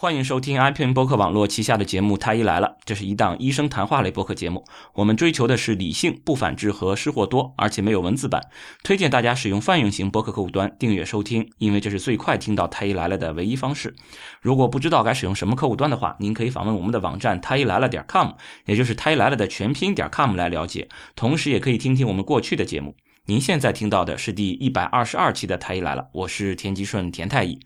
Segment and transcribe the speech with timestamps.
[0.00, 4.64] 欢迎收听 iPn 播客网络旗下的节目《太医来了》，这是一档医生谈话类播客节目。
[4.94, 8.40] 我们追求的是理性、不反制和失货多，而且没有文字版。
[8.84, 13.96] 推荐大家使用泛用型播客客户端订阅收听，因为这是最快听到《太医来了》的唯一方式。
[14.40, 18.28] 如果不知道该使用什么客户端的话，您可以访问我们的网站太医来了点 com，
[18.66, 20.88] 也就是太医来了的全拼点 com 来了解。
[21.16, 22.94] 同时，也可以听听我们过去的节目。
[23.28, 27.60] 您现在听到的是第一百二十二期的《太医来了》，我是田吉顺田太医。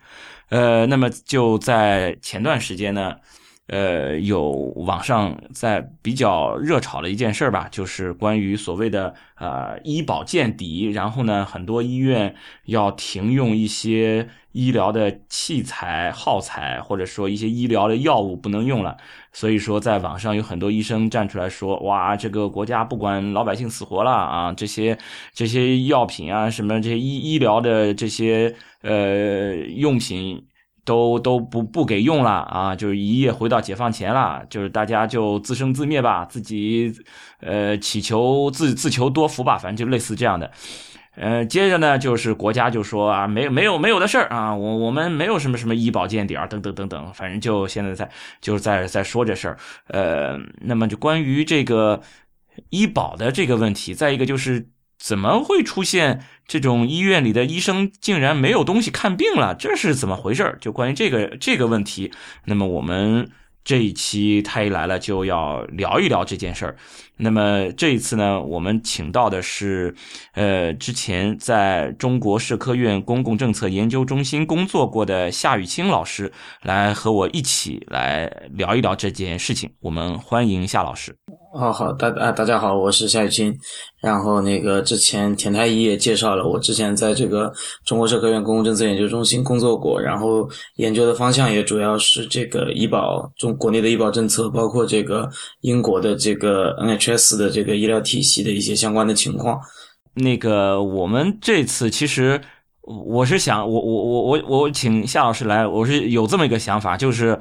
[0.48, 3.14] 呃，那么就在前段时间呢，
[3.72, 12.34] 呃，有网上在比较热炒的一件事吧，就是关于所谓的呃医保见底，然后呢，很多医院
[12.66, 18.98] 要停用一些医疗的器材耗材，或者说一些医疗的药物不能用了。
[19.32, 24.98] 所以说，在网上有很多医生站出来说：“哇，这个国家不管老百姓死活了啊，这些
[25.32, 30.44] 这些药品啊，什么这些医医疗的这些呃用品
[30.84, 36.92] 都都不不给用了啊，就是一夜回到解放前了，就是大家就自生自灭吧，自己
[37.40, 40.50] 呃祈求自自求多福吧，反正就类似这样的。”
[41.14, 49.58] 呃，接着呢，就是国家就说啊，没没有没有的事儿啊，我我们没有什么什么医保见底儿，等等等等，反正就现在在就是在在说这事儿。
[49.88, 52.00] 呃，那么就关于这个
[52.70, 54.66] 医保的这个问题，再一个就是
[55.04, 60.56] 怎么会出现这种医院里的医生竟然没有东西看病了，这是怎么回事？
[60.60, 62.12] 就关于这个这个问题，
[62.44, 63.28] 那么我们
[63.64, 66.76] 这一期太医来了就要聊一聊这件事儿。
[67.16, 69.94] 那么这一次呢，我们请到的是，
[70.34, 79.70] 呃，之前在中国社科院公共政策研究中心工作过的夏雨清老师，来和我一起来聊一聊这件事情。
[79.80, 81.21] 我们欢迎夏老师。
[81.52, 83.54] 哦，好，大啊，大家好，我是夏雨清。
[84.00, 87.52] 然后那个之前田太医也介绍了，我之前在这个
[87.84, 95.28] 中国社科院公共政策研究中心工作过，然后研究的方向也主要是这个医保中国内的医保政策，包括这个
[95.60, 99.60] 英国的这个 NHS 的这个医疗体系的一些相关的情况，
[100.14, 102.40] 那个我们这次其实
[102.80, 107.38] 我是想，我我我我我请夏老师来，我是有这么一个想法，就是，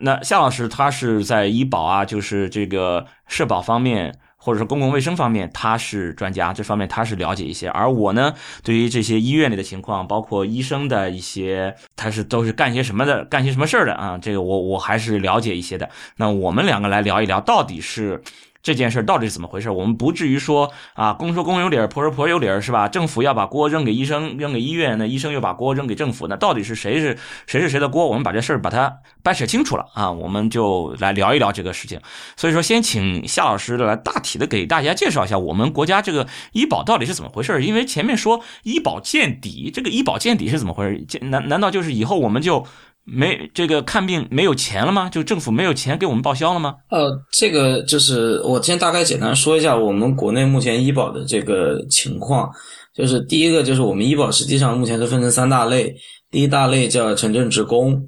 [0.00, 15.88] 那夏老师他是在医保啊，就是这个社保方面，或者说公共卫生方面，他是专家，这方面他是了解一些，而我呢，对于这些医院里的情况，包括医生的一些，他是都是干些什么的，干些什么事儿的啊，这个我我还是了解一些的。
[16.16, 18.22] 那我们两个来聊一聊，到底是。
[18.62, 19.68] 这件事到底是怎么回事？
[19.70, 22.86] 我们不至于说啊，公说公有理儿，婆说婆有理儿，是吧？
[22.86, 28.06] 政府要把锅扔给医生，扔给医院，那医生又把锅扔给政府，那到底是 谁是谁是谁的锅？
[28.06, 32.00] 我们把这事儿把它掰扯清楚了啊，我们就来聊一聊这个事情。
[32.36, 37.64] 所以说，先请夏老师来大体的给大家介绍一下我们国家这个医保到底是怎么回事？
[37.64, 41.18] 因为前面说医保见底，这个医保见底是怎么回事？
[41.22, 42.64] 难难道就是以后我们就？
[43.04, 45.10] 没这个看病没有钱了吗？
[45.10, 46.74] 就政府没有钱给我们报销了吗？
[46.88, 52.48] 呃，这个就是我先大概简单说一下我们国内目前医保的这个情况。
[52.94, 55.92] 就是第一个就是我们医保实际上目前是分成三大类，
[56.30, 58.00] 第一大类叫城镇职工，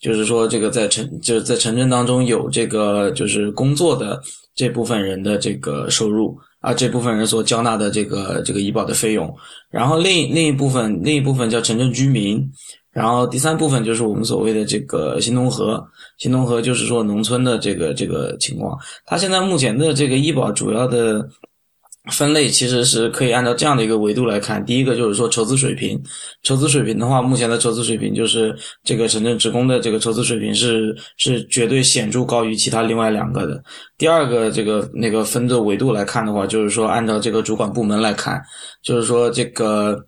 [0.00, 4.18] 就是说这个在城就是在城镇当中有这个就是工作的
[4.54, 9.28] 这部分人的这个收入啊，这部分人所交纳的这个这个医保的费用。
[9.70, 12.42] 然后另另一部分另一部分叫城镇居民。
[12.98, 15.80] 然后第三部分就是我们所谓的这个新农合，
[16.18, 18.76] 新农合就是说农村的这个这个情况。
[19.06, 21.24] 它现在目前的这个医保主要的
[22.10, 24.64] 分类其实是可以按照这样的一个维度来看。
[24.64, 26.02] 第一个就是说筹资水平，
[26.42, 33.62] 筹资水平的话，目前的筹资水平就是这个城镇职工的这个筹资水平是是绝对显著高于其他另外两个的。
[33.96, 38.42] 第二个这个那个分的维度来看的话，就是说按照这个主管部门来看，
[38.82, 40.04] 就是说这个。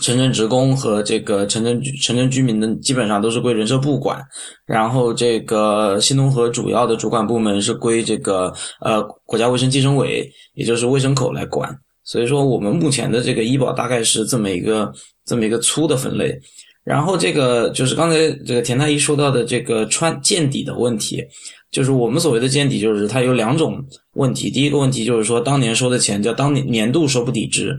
[0.00, 4.22] 城镇职工和这个城镇城镇居民的基本上都是归人社部管，
[4.66, 11.74] 然后这个新农合主要的主管部门是归这个呃国家卫生计生委，也就是卫生口来管。
[12.04, 14.92] 所以说我们目前的这个医保大概是这么一个
[15.24, 16.38] 这么一个粗的分类。
[16.84, 21.24] 然后这个就是刚才这个田太医说到的这个穿见底的问题，
[21.72, 24.50] 就是我们所谓的见底，就是它有两种问题。
[24.50, 27.76] 第一个问题就是说当年收的钱叫当年年度收不抵支。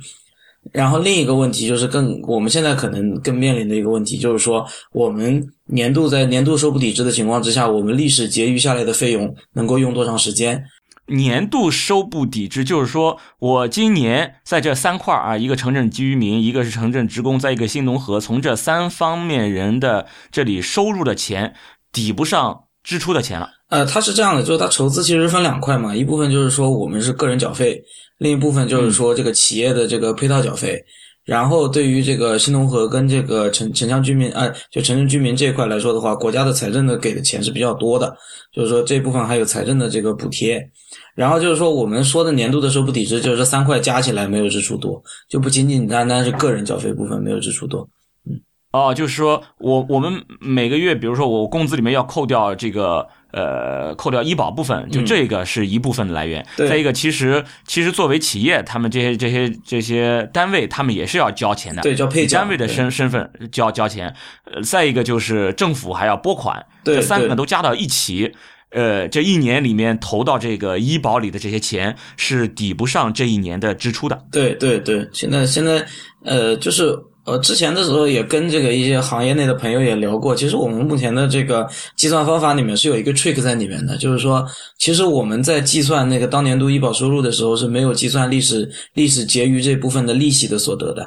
[0.72, 10.64] 然后另一个问题就是更我们现在可能更面临的一个问题，就是说我们年度在年度收不抵支的情况之下，我们历史结余下来的费用能够用多长时间？
[11.08, 21.54] 年度收不抵支，就是说我今年在这三块啊，一个城镇居民，一个是城镇职工，在一个新农合，从这三方面人的这里收入的钱
[21.94, 23.52] 抵不上支出的钱了。
[23.70, 27.82] 呃，它是这样的，就是它筹资其实分两块嘛，一部分就是说我们是个人缴费。
[28.18, 30.84] 另一部分就是说，这个企业的这个配套缴费，
[31.24, 38.16] 然后对于这个新农合跟这个城城乡居民，哎，就城镇居民这一块来说的话，国家的财政的给的钱是比较多的，
[38.52, 40.68] 就是说这部分还有财政的这个补贴。
[41.16, 47.88] 然后就是说我们说的年度的收不抵支，就是这三块加起来没有支出多，就不仅仅单单是个人缴费部分没有支出多。
[48.30, 48.40] 嗯
[48.72, 56.44] 哦，就是说我我们每个月，比如说我工资里面要扣掉这个呃，扣掉医保部分，就这个是一部分的来源。
[56.56, 61.84] 对再一个，其实其实作为企业，他们这些这些这些单位，他们也是要交钱的。
[61.84, 64.12] 对叫配单位的身身份交交钱。
[64.46, 68.34] 呃，再一个就是政府还要拨款，这三个都加到一起。
[68.72, 74.26] 呃，这一年里面投到这个医保里的这些钱是抵不上这一年的支出的。
[74.30, 75.86] 对对对，现在现在
[76.26, 76.94] 呃，就是
[77.28, 84.48] 呃，之前的时候也跟这个一些行业内的朋友也聊过，其实我们目前的这个计算方法里面是有一个 trick 在里面的，就是说，
[84.80, 91.06] 其实我们在计算那个当年度医保收入的时候是没有计算历史历史结余这部分的利息的所得的。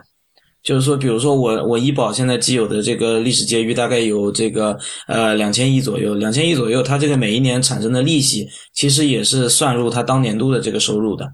[0.62, 11.26] 就是说，比如说我我医保现在既有的这个历史结余大概有这个呃两千亿左右，两千亿左右，它这个每一年产生的利息其实也是算入它当年度的这个收入的。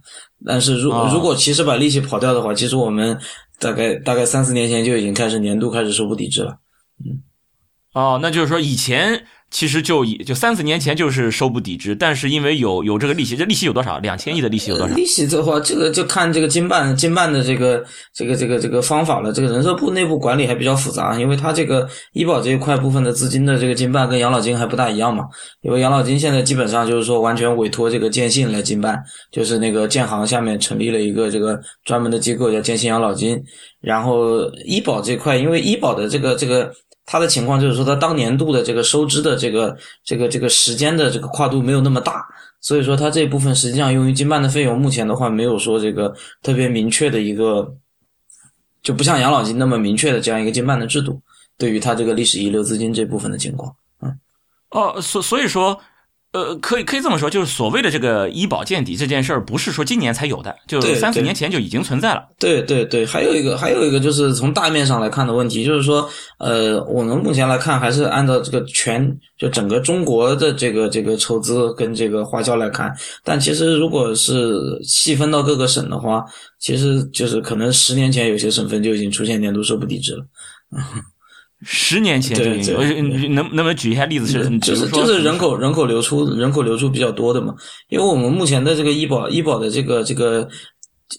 [0.46, 3.18] 但是如哦如果其实把利息跑掉的话，其实我们
[3.58, 6.58] 大概大概三四年前就已经开始年度开始收不抵制了。
[7.04, 7.22] 嗯
[7.92, 9.24] 哦，那就是说以前
[9.56, 13.98] 其实就以就三四年前就是收不抵支，但是因为有有这个利息，这利息有多少？
[14.00, 14.94] 两千亿的利息有多少？
[14.94, 17.82] 利息的话，这个就看这个经办经办的这个
[18.12, 19.32] 这个这个这个方法了。
[19.32, 25.24] 这个人社部内部管理还比较复杂，因为它这个医保这一块部分的资金的这个经办跟养老金还不大一样嘛。
[25.62, 33.42] 因为养老金现在基本上就是说完全委托这个建信来经办，就是那个建行下面成立了一个这个专门的机构叫建信养老金。
[33.80, 36.70] 然后医保这块，因为医保的这个这个。
[37.06, 39.74] 他的情况就是说，他当年度的这个收支的这个
[40.04, 42.26] 这个这个时间的这个跨度没有那么大，
[42.60, 47.72] 所以说他这部分实际上用于经办的费用，目前的话没有说这个特别明确的一个，
[48.82, 51.20] 就不像养老金那么明确的这样一个经办的制度，
[51.56, 53.72] 对于他这个历史遗留资金这部分的情况。
[54.00, 54.12] 啊
[54.70, 55.80] 哦，所所以说，
[56.36, 62.22] 呃，可以可以这么说，就是所谓的这个医保见底这件事儿，不是说今年才有的，就对三四年前就已经存在了。
[62.38, 66.06] 对对对，还有一个还有一个就是从大面上来看的问题，就是说，
[66.38, 72.94] 呃，我们目前来看还是按照这个全就整个中国的这个这个筹资跟这个花销来看，
[73.24, 76.22] 但其实如果是细分到各个省的话，
[76.60, 80.26] 其实就是可能十年前有些省份就已经出现年度收不抵制了。
[81.62, 82.74] 十年前就已经
[83.34, 84.26] 能能不能举一下例子？
[84.26, 87.54] 是就是比如说就是人口人口流出人口流出比较多的嘛，
[87.88, 90.46] 因为我们目前的这个医保医保的这个这个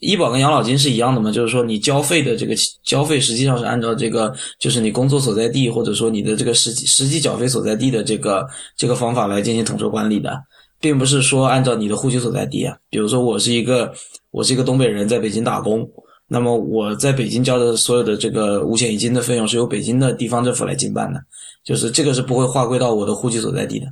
[0.01, 2.53] 医保跟养老金是一样的嘛，就是说你交费的这个
[2.83, 8.45] 交费实际上是按照这个就是你工作所在地或者说你的这个实际实际缴费所在地的这个
[8.75, 10.39] 这个方法来进行统筹管理的，
[10.79, 13.91] 并不是说按照你的户籍所在地啊，比如说我是一个
[14.29, 15.89] 我是一个东北人，在北京打工。
[16.29, 21.19] 那么我在北京交的所有的这个五险一金的费用是由北京的地方政府来经办的，
[21.63, 23.87] 就是这个是不会划归到我的户籍所在地的。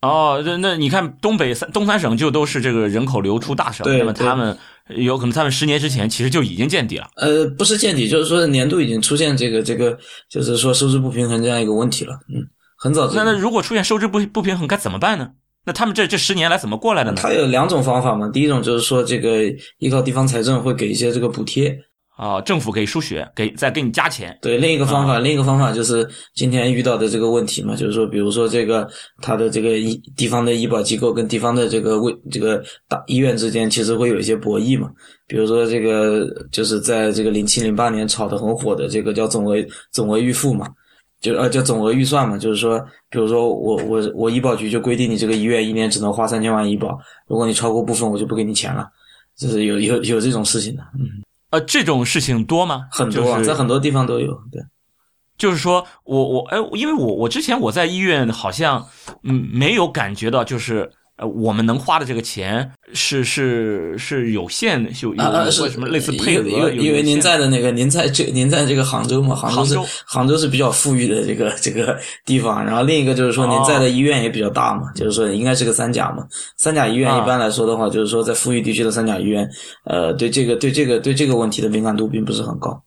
[0.00, 4.56] 哦，那那你看东北三东三省就都是这个人口流出大省，那么他们
[4.96, 7.08] 有可能他们十年之前其实就已经见底了。
[7.16, 9.98] 呃，不是见底，就是说年度已经出现这个这个，
[10.30, 12.14] 就是说收支不平衡这样一个问题了。
[12.32, 12.40] 嗯，
[12.78, 15.32] 很早那那如果出现收支不不平衡该怎么办呢？
[15.66, 17.18] 那他们这这十年来怎么过来的呢？
[17.20, 19.42] 它有两种方法嘛，第一种就是说这个
[19.78, 21.76] 依靠地方财政会给一些这个补贴，
[22.16, 24.38] 啊、政府给输血，给再给你加钱。
[24.40, 28.88] 对，另一个方法，另一个方法就是今天遇到的这个问题嘛，就是说，比如说这个
[29.20, 34.88] 他的这个医地方的医保机构跟地方的这个卫这个大医院之间，其实会有一些博弈嘛。
[35.26, 39.56] 比如说这个就是在这个零七零八年炒得很火的这个叫总额
[39.90, 40.68] 总额预付嘛，
[41.26, 42.78] 就呃叫总额预算嘛，就是说，
[43.10, 48.88] 比如说我我我医保局就规定你这个医院一年只能花三千万医保，如果你超过部分，我就不给你钱了，
[49.36, 51.06] 就是有有有这种事情的，嗯，
[51.50, 52.86] 呃，这种事情多吗？
[52.90, 54.62] 很多啊，就是在很多地方都有，对。
[55.36, 58.86] 就是说我我哎，因为我我之前我在医院好像
[59.22, 60.90] 嗯没有感觉到就是。
[61.18, 66.46] 呃，我们能花的这个钱是是是有限的，有有啊啊是有什么类似配额？
[66.46, 76.26] 因为因为您在的那个，您在这您在这个杭州嘛，杭州是杭州是比较富裕的这个 这个地方，然后另一个就是说您在的医院也比较大嘛，就是说应该是个三甲嘛，
[76.58, 79.48] 三甲医院啊一般来说的话，就是说在富裕地区的三甲医院，
[79.84, 82.82] 呃，对这个对这个对这个问题的敏感度并不是很高。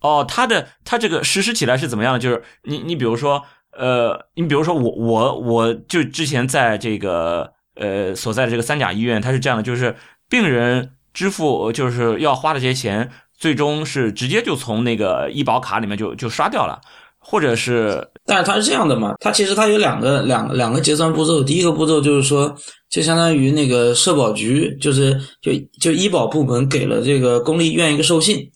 [0.00, 2.20] 哦，它的它这个实施起来是怎么样的？
[2.20, 3.42] 就是你你比如说，
[3.78, 9.94] 呃，你比如说我我我就之前在这个呃所在的这个三甲医院，它是这样的，就是
[10.28, 13.08] 病人支付就是要花的这些钱，
[13.38, 16.80] 最终是直接就从那个医保卡里面就就刷掉了，
[17.18, 21.42] 或者是但是它是这样的嘛，它其实它有两个两两个结算步骤。
[21.42, 22.54] 第一个步骤就是说，
[22.90, 28.50] 就相当于那个社保局，就是就就医保部门给了这个公立医院一个授信，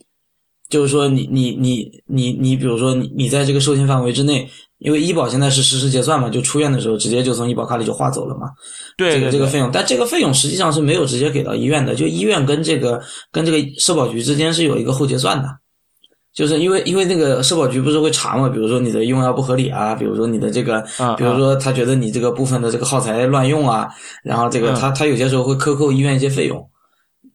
[0.69, 4.49] 就是说你你你你你，比如说你你在这个授信范围之内，
[4.85, 8.49] 因为医保现在是实时结算嘛，就出院的时候直接就从医保卡里就划走了嘛。
[8.97, 15.49] 对这个这个费用，但这个费用实际上是没有直接给到医院的，就医院跟这个跟这个社保局之间是有一个后结算的。
[16.35, 23.87] 就是因为因为那个社保局不是会查嘛，比如说你的用药不合理啊，比如说你的这个，嗯比如说他觉得你这个部分的这个耗材乱用啊，
[24.25, 26.67] 然后这个嗯他他有些时候会克扣医院一些费用，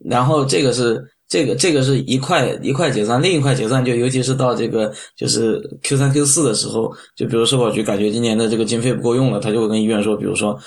[0.04, 10.57] 然后这个是这个这个是一块一块结算，另一块结算就尤其是到这个就是 Q 三 Q 四的时候，就比如社保局感觉今年的这个经费不够用了，他就会跟医院说，比如说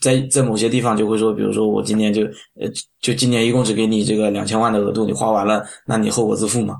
[0.00, 2.22] 在在某些地方就会说，比如说我今年就
[2.60, 2.68] 呃
[3.00, 6.76] 就今年一共只给你这个两千万的额度，你花完了，那你后果自负嘛。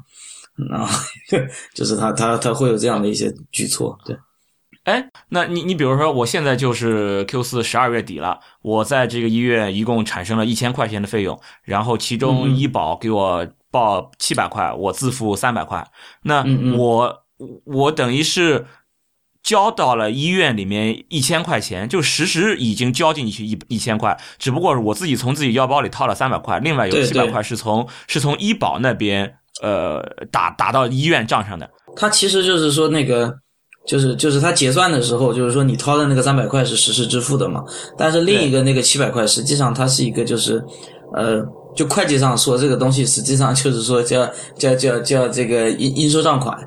[0.71, 0.89] 然后
[1.75, 4.17] 就是他他他会有这样的一些举措，对，
[4.87, 15.85] 哎，那你你比如说，我现在就是 Q 四十二月底了，我在这个医院一共产生了一千块钱的费用，然后其中嗯医保给我报七百块，我自付三百块，
[16.23, 16.45] 那
[16.77, 17.25] 我
[17.65, 18.65] 我等于是
[19.43, 30.01] 交到了医院里面一千块钱，就实时已经交进去一一千块，只不过是我自己从自己腰包里掏了三百块，另外有七百块是从是从医保那边呃
[30.31, 31.69] 打打到医院账上的。
[31.97, 33.37] 他其实就是说那个。
[33.87, 37.65] 就是就是他结算的时候，就是说你掏的那个三百块是实时支付的嘛，
[37.97, 40.63] 但是另一个那个七百块，实际上它是一个就是，
[41.15, 41.41] 呃，
[41.75, 46.59] 就会计上说这个东西实际上就是说叫叫叫叫这个应应收账款，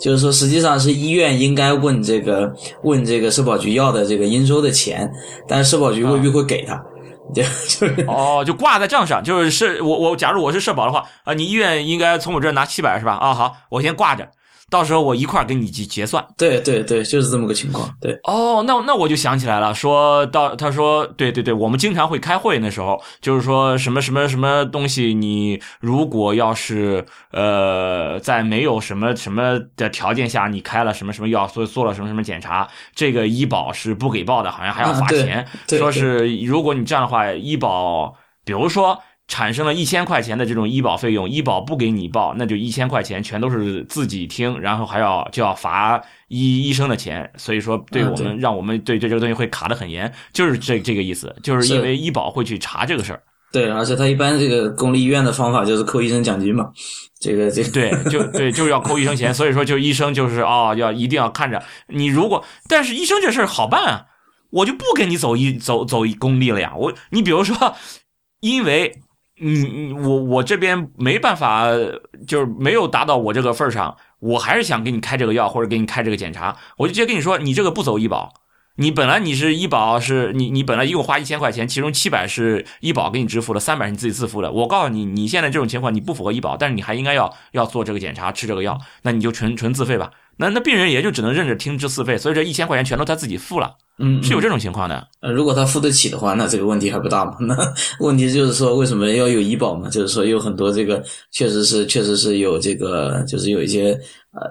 [0.00, 2.50] 就是说实际上是医院应该问这个
[2.84, 5.10] 问这个社保局要的这个应收的钱，
[5.46, 6.74] 但是社保局未必会给他，
[7.34, 13.12] 就就是哦，就挂在账上，就是是我我假如我是社保的话啊，你医院应该从我这儿拿七百是吧？
[13.12, 14.26] 啊，好，我先挂着，
[14.72, 16.26] 到时候我一块儿给你结结算。
[16.38, 18.18] 对对对，就是这么个情况，对。
[18.24, 35.46] 哦，那那我就想起来了，说到他说，对对对，我们经常会开会，那时候就是说什么什么什么东西，你如果要是呃在没有什么什么的条件下，你开了什么什么药，所以做了什么什么检查，这个医保是不给报的，好像还要罚钱。
[35.68, 38.98] 对说是如果你这样的话，医保比如说。
[39.32, 45.98] 产生了一千块钱的这种医保费用，医保不给你报，那就一千块钱全都是自己听，然后还要就要罚
[46.28, 53.22] 医医生的钱，所以说对啊我们、对让我们对对这个东西会卡得很严，就是这这个意思，就是因为医保会去查这个事儿。
[53.50, 56.70] 对，而且他一般这个公立医院的方法就是扣医生奖金嘛，
[57.18, 62.04] 这个这个对，就对，就是要扣医生钱，所以说就医生就是哦，要一定要看着你。
[62.04, 64.06] 如果但是医生这事儿好办啊，
[64.50, 66.74] 我就不跟你走医走走公立了呀。
[66.76, 67.74] 我你比如说，
[68.40, 69.00] 因为
[69.42, 71.66] 你你我我这边没办法，
[72.26, 78.32] 就是没有达到我这个份儿上，我还是想给你开这个药或者给你开这个检查，我就直接跟你说，你这个不走医保。
[78.76, 84.50] 你本来你是医保是你你本来一共花一千块钱，其中七百是医保给你支付的，三百是你自己自付的。
[84.50, 90.10] 我告诉你，你现在这种情况你不符合医保，但是你还应该要要做这个检查，吃这个药，那你就纯纯自费吧。
[90.38, 95.08] 那那病人也就只能认着听支自费，所以这一千块钱全都他自己付了，嗯，是有这种情况的。
[95.20, 97.36] 呃，如果他付得起的话，那这个问题还不大嘛？
[97.40, 97.56] 那
[98.04, 99.88] 问题就是说，为什么要有医保嘛？
[99.88, 103.92] 就是说，有很多这个确实是确实是有这个，就是有一些
[104.32, 104.50] 呃，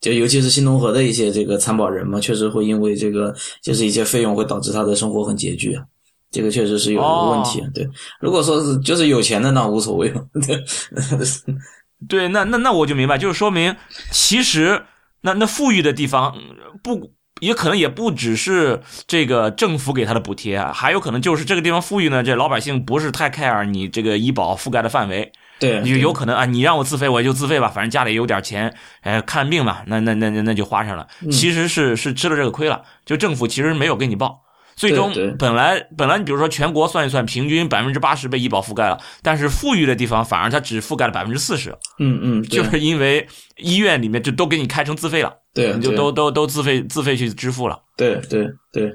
[0.00, 5.82] 就尤其是新农合的一些这个参保人嘛，确实会因为这个就是一些费用会导致他的生活很拮据啊。
[6.30, 7.88] 这个确实是有一个问题，对。
[8.20, 10.62] 如果说是就是有钱的那无所谓嘛，对。
[12.06, 13.74] 对，那那那我就明白，就是说明
[14.12, 14.82] 其实
[15.22, 16.34] 那那富裕的地方
[16.82, 17.10] 不
[17.40, 31.06] 也可能也不只是这个政府给他的补贴啊，还有可能就是这个地方富裕呢，这老百姓不是太 care 你这个医保覆盖的范围，对，有有可能啊，你让我自费我就自费吧，反正家里有点钱，哎，看病嘛，那那那那那就花上了。
[31.22, 34.42] 嗯其实是是吃了这个亏了，就政府其实没有给你报。
[34.78, 47.80] 最终本来本来你比如说全国算一算，平均百分之八十被医保覆盖了，但是富裕的地方反而它只覆盖了百分之四十，嗯嗯，就是因为医院里面就都给你开成自费了，对你就都都都自费自费去支付了。
[47.96, 48.92] 对对对，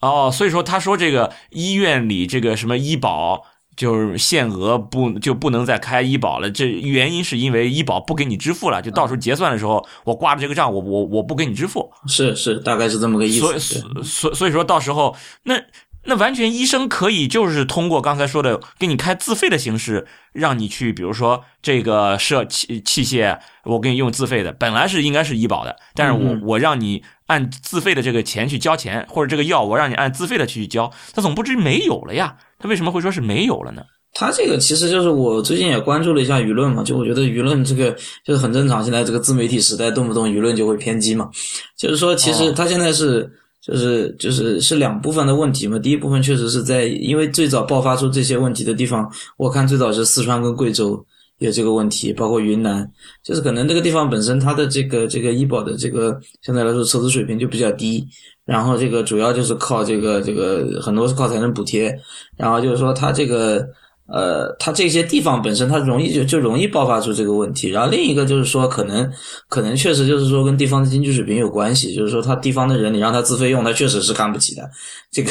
[0.00, 3.44] 哦，所以说他说这个医院里这个什么医保
[3.76, 13.40] 就是限额不就不能再开医保了，这原因是因为医保不给你支付了，就到时候结算的时候我挂着这个账，我我我不给你支付，是是，大概是这么个意思。
[13.40, 15.62] 所以所所所以说到时候那。
[16.04, 32.36] 那完全医生可以就是通过刚才说的给你开自费的形式，让你去，比如说这个设器器械，我给你用自费的，本来是应该是医保的，但是我嗯我让你按自费的这个钱去交钱，或者这个药我让你按自费的去交，他总不至于没有了呀？
[32.62, 33.82] 他为什么会说是没有了呢？
[34.14, 37.90] 他这个其实就是我最近也关注了一下舆论嘛，就我觉得舆论这个
[38.24, 41.28] 就是很正常，现在这个自媒体时代，动不动舆论就会偏激嘛。
[41.76, 43.28] 就是说，其实哦他现在是、
[43.66, 45.78] 就是就是是两部分的问题嘛。
[45.78, 51.02] 第一部分确实是在因为最早爆发出这些问题的地方，我看最早是四川跟贵州，
[51.38, 52.86] 有这个问题，包括云南，
[53.24, 58.06] 就是可能这个地方本身它的这个这个医保的这个相对来说筹资水平就比较低，
[58.44, 61.94] 然后这个主要就是靠这个这个很多是靠财政补贴，
[62.36, 63.66] 然后就是说它这个。
[64.12, 69.10] 呃，它这些地方本身它容易就就容易爆发出这个问题，然后另一个就是说，可能
[69.48, 74.68] 可能确实就是说跟地方的经济水平有关系，就是说他地方的人你让他自费用，他确实是看不起的。
[75.10, 75.30] 这个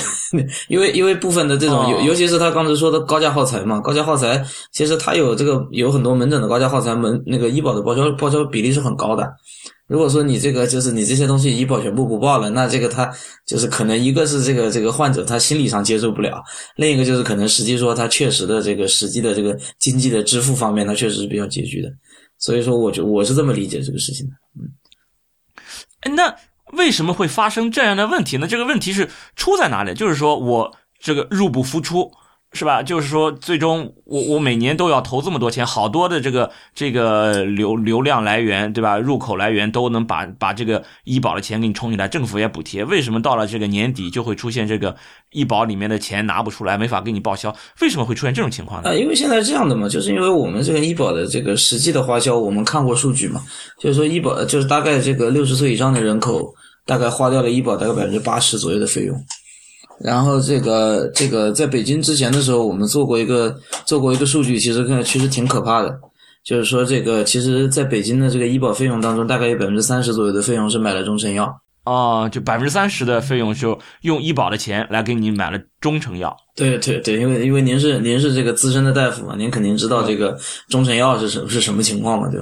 [0.68, 9.32] 因为因为部分的这种，尤尤其是他刚才说的高价耗材嘛，高价耗材其实它有这个有很多门诊的高价耗材门那个医保的报销报销比例是很高的。
[9.92, 13.12] 如果说你这个就是你这些东西医保全部不报了，那这个他
[13.46, 16.42] 就是可能一个是这个这个患者他心理上接受不了，
[16.78, 21.90] 另一个就是可能实际说他确实的这个实际的这个经济的支付方面，他确实是比较拮据的。
[22.38, 24.34] 所以说，我就我是这么理解这个事情的。
[26.06, 26.34] 嗯，那
[26.78, 28.48] 为什么会发生这样的问题呢？
[28.48, 29.94] 这个问题是出在哪里？
[29.94, 32.10] 就是说我这个入不敷出。
[32.54, 32.84] 是吧？
[32.84, 39.00] 就是说，最终我我每年都要投这么多钱，好多的这个这个流流量来源，对吧？
[39.00, 42.84] 入口来源都能把把这个医保的钱给你充进来，政府也补贴。
[42.84, 44.94] 为什么到了这个年底就会出现这个
[45.32, 47.56] 医保里面的钱拿不出来，没法给你报销？
[47.80, 48.90] 为什么会出现这种情况呢？
[48.90, 53.42] 啊，因为现在这样的嘛，就是因为我们这个医保的这个实际的花销，我们看过数据嘛，
[53.80, 56.54] 就是说医保就是大概这个六十岁以上的人口，
[56.86, 59.16] 大概花掉了医保大概百分之八十左右的费用。
[60.04, 63.56] 然后这个这个在北京之前的时候，我们做过一个
[63.86, 66.00] 做过一个数据，其实看其实挺可怕的，
[66.44, 71.56] 就是说这个其实在北京的这个医保费用当中，大概有百分之三十左右的费用是买了中成药。
[71.84, 76.36] 哦，就百分之三十的费用就用医保的钱来给你买了中成药。
[76.56, 80.38] 对对对，因为因为您是您是这个资深的大夫嘛，您肯定知道这个
[80.70, 82.38] 中成药是什是什么情况嘛，就。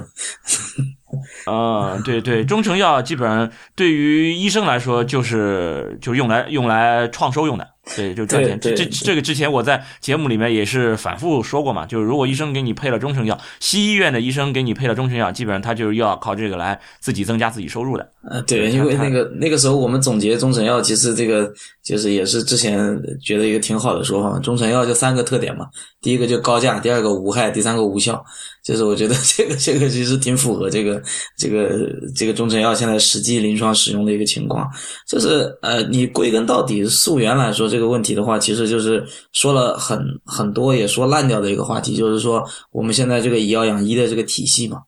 [1.46, 7.66] 啊， 对对，中成药基本上对于医生来说就是就用来用来创收用的。
[7.96, 8.60] 对，就赚钱。
[8.60, 18.08] 这这这个之前我在节目里面也是反复说过嘛，就是如果医生给你配了中成药，西医院的医生给你配了中成药，基本上他就是要靠这个来自己增加自己收入的。
[18.30, 21.52] 呃，对，因为那个那个时候我们总结中成药，其实这个
[21.82, 22.78] 就是也是之前
[23.20, 25.66] 觉得一个挺好的说法，中成药就三个特点嘛，
[26.00, 28.24] 第一个就高价，第二个无害，第三个无效。
[28.62, 31.02] 就是我觉得 这个这个其实挺符合这个
[31.36, 34.68] 这个这个中成药现在实际临床使用的一个情况。
[35.08, 44.78] 就是呃，你归根到底溯源来说这个问题的话，其实就是说了很很多也说烂掉的一个话题，就是说我们现在这个以药养医的这个体系嘛，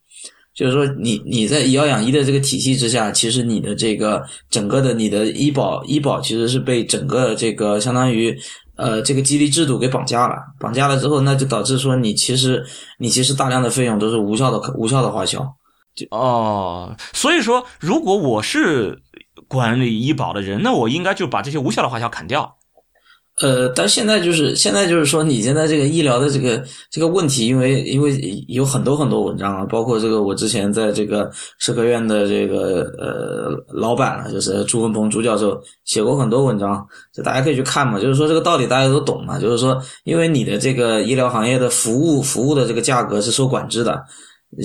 [0.55, 8.37] 就是说你你在以药养医的这个体系之下，其实你的这个整个的你的医保医保其实是被整个这个相当于。
[8.77, 12.65] 呃，这个激励制度给绑架了，绑架了之后，那就导致说你其实
[12.99, 15.41] 你其实大量的费用都是无效的无效的花销。
[15.95, 19.03] 就哦，所以说，如果我是
[19.47, 22.57] 管理医保的人，那我应该就把这些无效的花销砍掉。
[23.41, 37.99] 呃，但现在就是现在就是说，你现在这个医疗的这个这个问题，因为因为有很多很多文章啊，包括这个我之前在这个社科院的这个呃老板啊，就是朱文鹏朱教授写过很多文章，就大家可以去看嘛。
[37.99, 44.03] 就是说这个道理大家都懂嘛，就是说因为你的这个医疗行业的服务服务的这个价格是受管制的。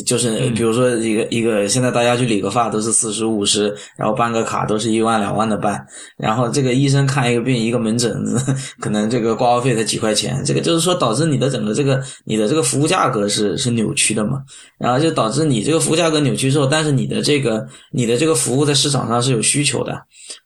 [0.05, 5.85] 就是比如说一个一个，现在大家去理个发都是四十五十，然后办个卡都是一万两万的办，
[6.17, 8.13] 然后这个医生看一个病一个门诊，
[8.81, 14.43] 可能这个挂号费才几块钱，这个就是说导致你的整个这个你的这个服务价格是是扭曲的嘛，
[14.77, 19.97] 然后就导致你这个服务价格扭曲之后，但是你的这个你的这个服务在市场上是有需求的，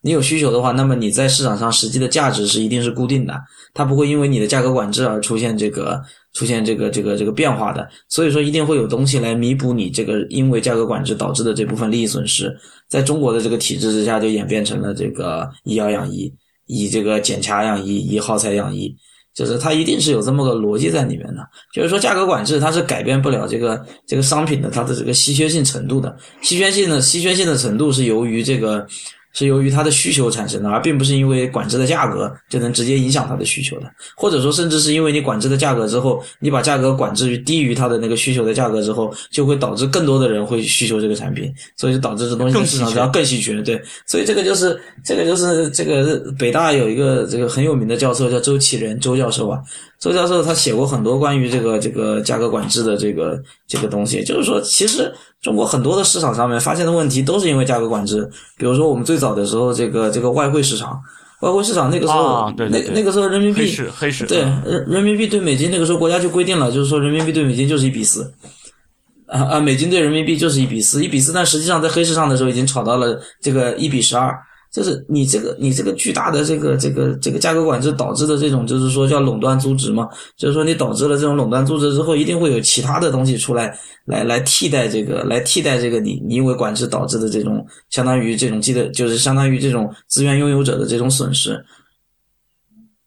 [0.02, 3.34] 你有需求的话，那么你在市场上实际的价值是一定是固定的，
[3.74, 6.00] 它不会因为你的价格管制而出现这个。
[6.34, 12.56] 出现这个这个这个变化的，所以说一定会有东西来弥补你这个因为价格管制导致的这部分利益损失。
[12.88, 16.34] 在中国的这个体制之下，就演变成了这个以药养医，
[16.68, 18.96] 以这个检查养医，以耗材养医，
[19.34, 21.48] 就是它一定是有这么个逻辑在里面的。
[21.74, 28.88] 就是说价格管制它是改变不了这个这个商品的它的这个稀缺性程度的，稀缺性的稀缺性的程度是由于这个。
[29.34, 43.62] 是由于它的需求产生的，而并不是因为管制的价格就能直接影响它的需求的，或者说甚至是因为你管制的价格之后，你把价格管制于低于它的那个需求的价格之后，就会导致更多的人会需求这个产品，所以就导致这东西市场上更稀缺。
[43.62, 49.60] 对，所以这个就是这个就是这个北大有一个这个很有名的教授叫周启仁周教授啊。
[50.00, 58.30] 周教授他写过很多关于这个这个价格管制的这个这个东西，就是说，其实中国很多的市场上面发现的问题都是因为价格管制。
[58.58, 61.02] 比如说，我们最早的时候，这个这个外汇市场，
[61.42, 68.32] 外汇市场那个时候，那那个时候人民币黑市黑市对人人民币对美金，那个时候国家就规定了，就是说人民币对美金就是一比四，
[69.26, 74.38] 啊啊，美金对人民币就是一比四，一比四，但实际上在黑市上的时候已经炒到了这个一比十二。
[74.72, 80.08] 就是你这个你这个巨大的这个这个这个价格管制导致的这种就是说叫垄断租值嘛，
[80.38, 91.62] 就是说你导致了这种垄断租值之后，一定会有其他的东西出来来来替代这个来替代这个你你因为管制导致的这种相当于这种记得就是相当于这种资源拥有者的这种损失。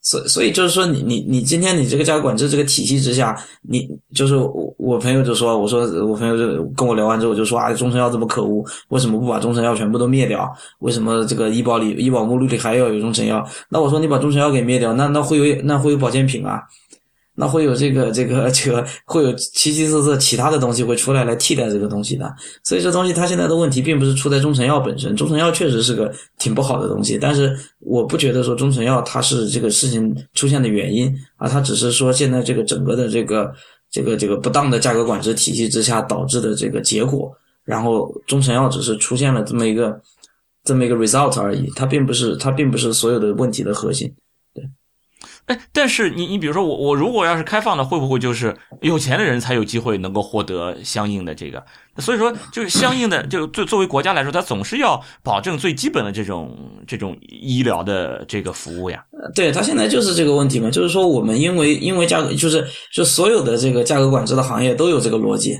[0.05, 10.47] 所所以就是说，你你你今天你这个价格管制这个体系之下，你就是我我朋友就说，我说我朋友就跟我聊完之后就说啊，中成药这么可恶，为什么不把中成药全部都灭掉？
[10.77, 13.43] 为什么这个医保里医保目录里还要有中成药？
[13.67, 16.61] 那我说你把中成药给灭掉，那那会有那会有保健品啊。
[17.37, 33.53] 那会有这个这个这个会有七七色色其他的东西会出来来替代这个东西的，所以这东西它现在的问题并不是出在中成药本身，中成药确实是个挺不好的东西，但是我不觉得说中成药它是这个事情出现的原因啊，它只是说现在这个整个的这个
[33.91, 37.29] 这个这个不当的价格管制体系之下导致的这个结果，
[37.65, 39.99] 然后中成药只是出现了这么一个
[40.63, 44.09] 这么一个 result 而已，它并不是它并不是所有的问题的核心。
[45.45, 51.63] 哎，但是你你比如说我我如果要是开放的，会不会就是有钱的人才有机会能够获得相应的这个？
[51.99, 59.05] 所以说，就是相应的，就作作为国家来说，它总是要保证最基本的这种这种医疗的这个服务呀。
[59.35, 65.55] 对他现在就是这个问题嘛，就是说我们因为因为价格，就是就所有的这个价格管制的行业都有这个逻辑，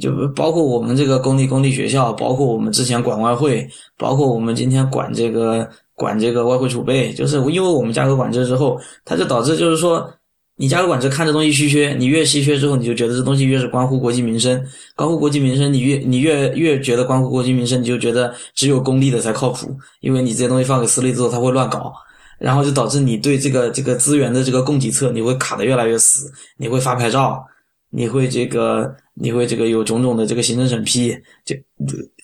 [0.00, 3.68] 就包括我们这个公立公立学校，包括我们之前管外汇，
[3.98, 5.68] 包括我们今天管这个。
[5.96, 10.08] 管这个外汇储备，就是因为我们价格管制之后，它就导致就是说，
[10.56, 21.92] 你价格管制看这东西稀缺，你越稀缺之后，你就觉得这东西越是关乎国计民生，关乎国计民生，你越你越越觉得关乎国计民生，你就觉得只有公立的才靠谱，因为你这些东西放给私立之后，他会乱搞，
[22.38, 27.42] 然后就导致你对这个这个资源的这个供给侧，你会卡的越来越死，你会发牌照，
[27.90, 28.94] 你会这个。
[29.18, 31.08] 你会这个有种种的这个行政审批，
[31.42, 31.56] 就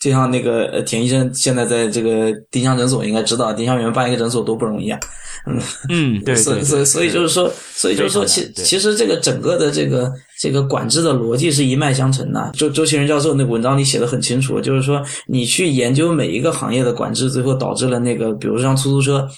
[0.00, 4.98] 就像那个呃田医生现在在这个丁香诊所应该知道，丁香园办一个诊所多不容易啊，
[5.46, 5.60] 嗯
[5.90, 10.10] 嗯， 对，所以所以所以就是说，所以就是说，其其实这个整个的这个
[10.40, 12.50] 这个管制的逻辑是一脉相承的。
[12.54, 19.28] 周周其仁教授那个文章里写的很清楚，就是说你去研究每一个行业的管制，最后导致了那个，比如说像出租车，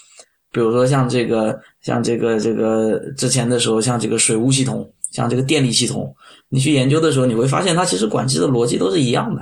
[0.52, 4.88] 比如说像这个像这个这个之前的时候，像这个水务系统。
[5.12, 6.12] 像这个电力系统，
[6.48, 9.40] 你去研究的时候，你会发现它其实管制的逻辑都是一样的。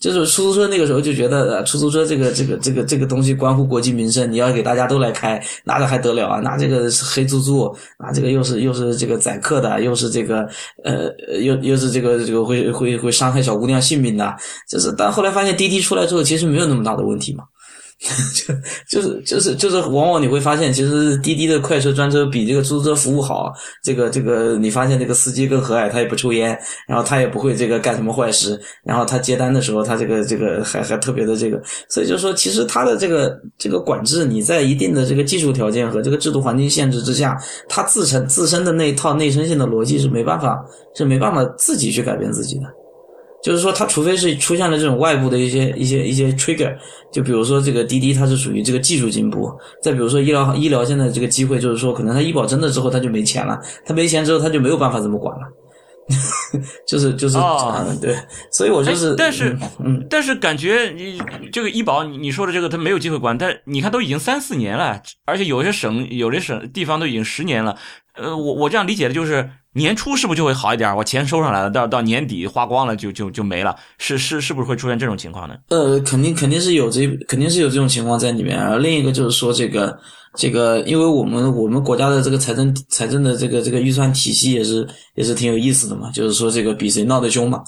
[0.00, 6.40] 就是出租车那个时候就觉得，呃出租车这个这个这个这个东西关乎国计民生，你要给大家都来开，那这还得了啊？
[6.40, 10.48] 那这个是黑租租，那这个又是又是这个宰客的，又是这个
[10.82, 14.34] 呃又又是这个这个会会会伤害小姑娘性命的。
[14.66, 17.44] 就是，但后来发现滴滴出来之后，其实没有那么大的问题嘛。
[18.88, 23.52] 就就是就是就是，往往你会发现，其实滴滴的快车专车比这个出租车服务好。
[23.82, 26.58] 这个这个，你发现这个司机更和蔼，他也不抽烟，
[26.88, 31.60] 然后他也不会这个干什么坏事，然后他接单的时候，他这个这个还还特别的这个。
[31.90, 37.36] 所以就是说，其实他的这个这个管制，你在一定的这个技术条件和这个制度环境限制之下，
[37.68, 40.58] 他自身自身的那一套内生性的逻辑是没办法
[40.96, 42.62] 是没办法自己去改变自己的。
[43.42, 46.76] 就是说，它除非是出现了这种外部的一些一些一些 trigger，
[47.10, 49.48] 就比如说这个滴滴，它是属于这个技术进步；
[49.82, 55.42] 再比如说医疗医疗现在这个机会，就是说可能它医保真的之后它就没钱了，它没钱之后它就没有办法这么管了，
[56.86, 58.16] 就是就是啊，对，
[58.50, 61.20] 所以我就是，但是嗯，但是感觉你
[61.52, 67.76] 这个医保，你你说的这个他没有机会管，但你看都已经三四年了，而且有些省有些省地方都已经十年了，
[68.14, 69.50] 呃，我我这样理解的就是。
[69.72, 70.96] 年初是不是就会好一点？
[70.96, 75.54] 我钱收上来了，到到年底花光了就就就没了，是是是不是会出现这种情况呢？
[75.68, 78.58] 呃，肯定肯定是有这肯定是有这种情况在里面。
[78.60, 79.96] 而另一个就是说，这个
[80.34, 86.10] 这个，因为我们我们国家的这个财政财政的这个这个预算体系也是也是挺有意思的嘛。
[86.10, 87.62] 就是说，这个比谁闹得凶嘛，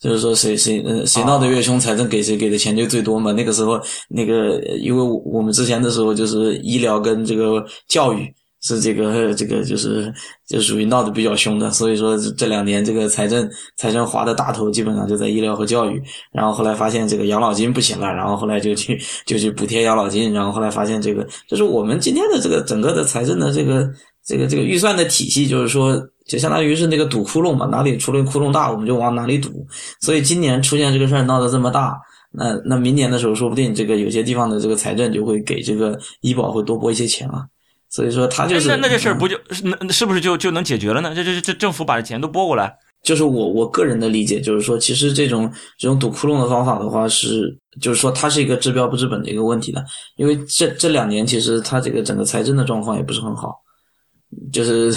[0.00, 3.32] 就是说谁谁呃谁闹得越凶，财政给谁给的钱就最多嘛。
[3.32, 8.34] 那个时候那个，因为我们之前的时候就是医疗跟这个教育。
[8.66, 10.12] 是这个这个就是
[10.48, 16.02] 就属于闹得比较凶的，所以说这两年这个财政财政划的大头基本上就在医疗和教育，
[16.32, 23.88] 然后后来发现这个养老金不行了，然后后来就去就去补贴养老金，然后后来发现这个就是我们今天的这个整个的财政的这个
[24.24, 29.64] 这个这个预算的体系，就是说就相当于是那个堵窟窿嘛，哪里出了窟窿大，我们就往哪里堵，
[30.00, 31.96] 所以今年出现这个事儿闹得这么大，
[32.32, 37.46] 那那明年的时候说不定这个有些地方的这个财政就会给这个医保会多拨一些钱啊。
[37.96, 39.38] 所以说他就是那那这事儿不就
[39.80, 41.14] 那是不是就就能解决了呢？
[41.14, 42.70] 这这这政府把这钱都拨过来，
[43.02, 49.82] 就是我我个人的理解，就是说其实这种这种堵窟窿的方法的话是，就是说它是一个治标不治本的一个问题的，
[50.16, 53.54] 因为这这两年其实它这个整个财政的状况也不是很好，
[54.52, 54.94] 就是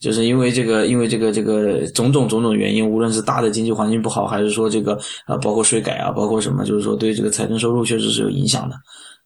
[0.00, 8.76] 就是因为这个因为这个这个种种种种原因，无论是大的经济环境不好，还是说这个呃包括税改啊，包括什么，就是说对这个财政收入确实是有影响的。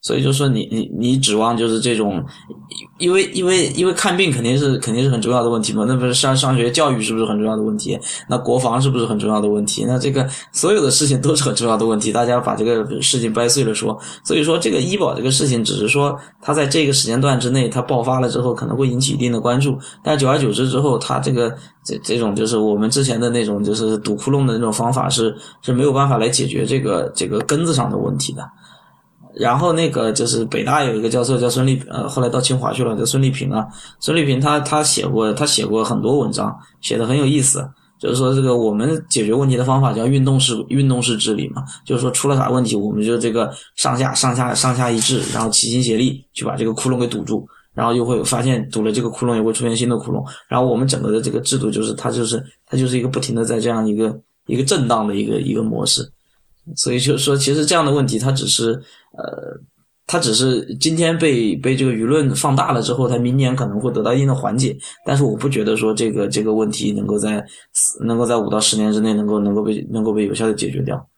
[0.03, 2.21] 所以就说你你你指望就是这种，
[2.99, 7.97] 因为因为因为看病肯定是肯定是很重要的问题嘛，那不是上上学教育是不是很重要的问题？
[8.29, 9.85] 那国防是不是很重要的问题？
[9.87, 13.97] 那这个所有的事情都是很重要的问题，大家把这个事情掰碎了说。
[14.25, 28.43] 所以说这个医保这个事情，只是说它在这个时间段之内它爆发了之后，可能会引起一定的关注，但久而久之之后，它这个这这种就是我们之前的那种就是堵窟窿的那种方法是是没有办法来解决这个这个根子上的问题的。
[29.35, 33.66] 然后那个就是北大有一个教授叫孙立，呃，后来到清华去了，叫孙立平啊。
[34.01, 37.66] 孙立平他他写过他写过很多文章，写的很有意思。
[37.99, 56.03] 就是说这个我们解决问题的方法叫运动式运动式治理嘛，就是说出了啥问题，我们就这个上下上下上下一致，然后齐心协力去把这个窟窿给堵住，然后又会发现堵了这个窟窿也会出现新的窟窿，然后我们整个的这个制度就是它就是它就是一个不停的在这样一个一个震荡的一个一个模式。
[56.77, 58.72] 所以就是说，其实这样的问题，它只是
[59.16, 59.61] 呃，
[60.07, 64.77] 它只是今天被被这个舆论放大了之后，它明年可能会得到一定的缓解。
[65.05, 67.44] 但是我不觉得说这个这个问题能够在
[68.05, 71.09] 能够在五到十年之内能够能够被能够被有效的解决掉。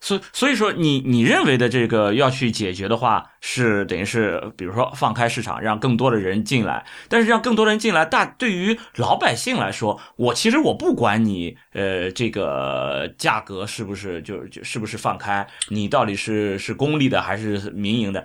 [0.00, 6.86] 所所以说，你你认为的这个要去解决的话，是等于是，比如说放开市场，让更多的人进来。
[7.08, 18.24] 但是让更多人进来，大对于老百姓来说，我其实我不管你，呃，这个价格是不是就就是不是放开，你到底是是公立的还是民营的，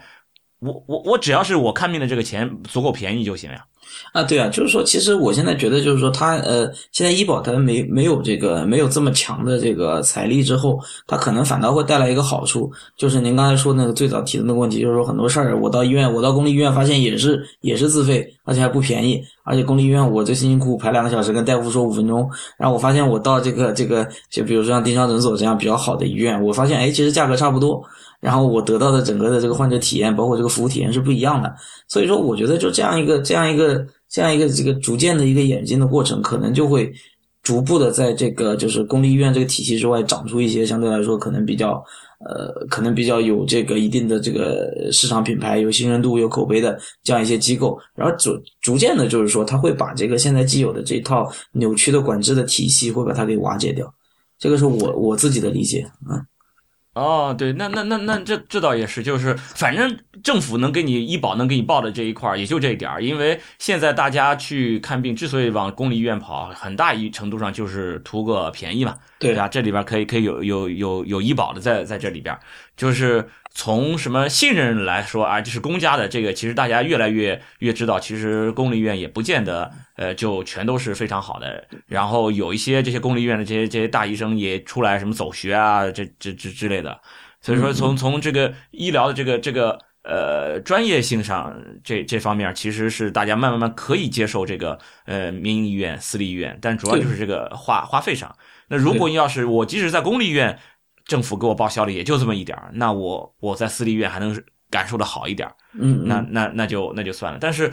[0.60, 3.66] 我我我只要是我看病的这个钱足够便宜就行呀。
[4.14, 27.84] 啊，对啊，就是说，其实我现在觉得，就是说，它呃，现在医保它没没有这个没有这么强的这个财力之后，它可能反倒会带来一个好处，就是您刚才说那个最早提的那个问题，就是说很多事儿，我到医院，我到公立医院发现也是也是自费，而且还不便宜，而且公立医院我这辛辛苦苦排两个小时，跟大夫说五分钟，然后我发现我到这个这个，就比如说像丁香诊所这样比较好的医院，我发现哎，其实价格差不多。
[28.26, 31.56] 然后我得到的整个的这个患者体验，包括这个服务体验是不一样的。
[31.88, 36.92] 所以说，我觉得就这样一个这样一个这样一个这个逐渐的一个演进的过程，可能就会
[37.44, 41.74] 逐步的在这个就是公立医院这个体系之外长出一些相对来说可能比较
[42.28, 47.78] 呃可能比较有这个一定的这个市场品牌、有信任度、有口碑的这样一些机构。
[47.94, 53.94] 然后逐逐渐的，就是说他会把这个现在既有的这套扭曲的管制的体系会把它给瓦解掉。
[54.40, 56.26] 这个是我我自己的理解啊。
[56.96, 72.38] 哦，对，那那那那这这倒也是，就是反正政府能给你医保能给你报的这一块儿也就这一点儿，因为现在大家去看病之所以往公立医院跑，很大一程度上就是图个便宜嘛，对啊，这里边可以可以有有有有医保的在在这里边，
[72.76, 73.28] 就是。
[73.58, 81.66] 从什么信任来说啊，就是公家的这个，其实大家越来越越知道，其实公立医院也不见得，呃，就全都是非常好的。
[81.88, 87.00] 然后有一些这些公立医院的这些这些大医生也出来什么走学啊，这这这之类的。
[87.40, 98.36] 所以说，从从这个医疗的这个这个呃专业性上，这这方面其实是大家慢慢慢可以接受这个呃民营医院、私立医院，但主要就是这个花花费上。
[98.70, 100.58] 那如果你要是我即使在公立医院。
[101.08, 107.38] 政府给我报销的也就这么一点儿，那我我在私立医院还能感受的好一点儿，嗯，那那那就那就算了。
[107.40, 107.72] 但是，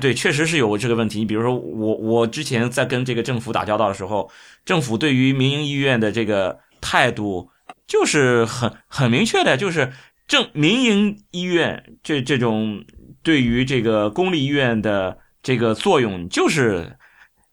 [0.00, 1.20] 对，确实是有这个问题。
[1.20, 4.28] 你比如说，我我之前在跟这个政府打交道的时候，
[4.64, 7.48] 政府对于民营医院的这个态度
[7.86, 9.92] 就是很很明确的，就是
[10.26, 12.84] 政民营医院这这种
[13.22, 16.97] 对于这个公立医院的这个作用就是。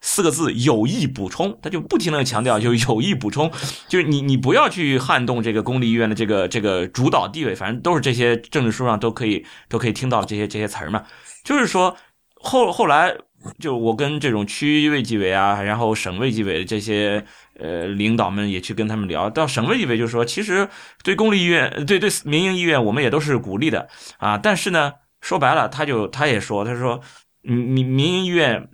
[0.07, 3.51] 四个字有意补充，他就不停的强调，就有意补充，
[3.87, 11.03] 就是你你不要去撼动这个公立医院的这个这个主导地位，反正都是这些政治书上都可以都可以听到这些这些词儿嘛。
[11.43, 11.97] 就是说
[12.35, 13.17] 后后来
[13.59, 17.25] 就我跟这种区卫计委啊，然后省卫计委的这些
[17.59, 20.69] 呃领导们也去跟他们聊，到省卫计委就说，其实
[21.03, 23.89] 对公立医院对对民营医院我们也都是鼓励的
[24.19, 27.01] 啊，但是呢说白了，他就他也说，他说
[27.41, 28.69] 民民营医院。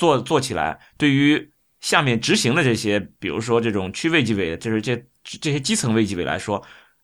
[0.00, 6.62] 做做起来，对于下面执行的这些，比如说这种区卫计委，就是这这些基层卫计委来说，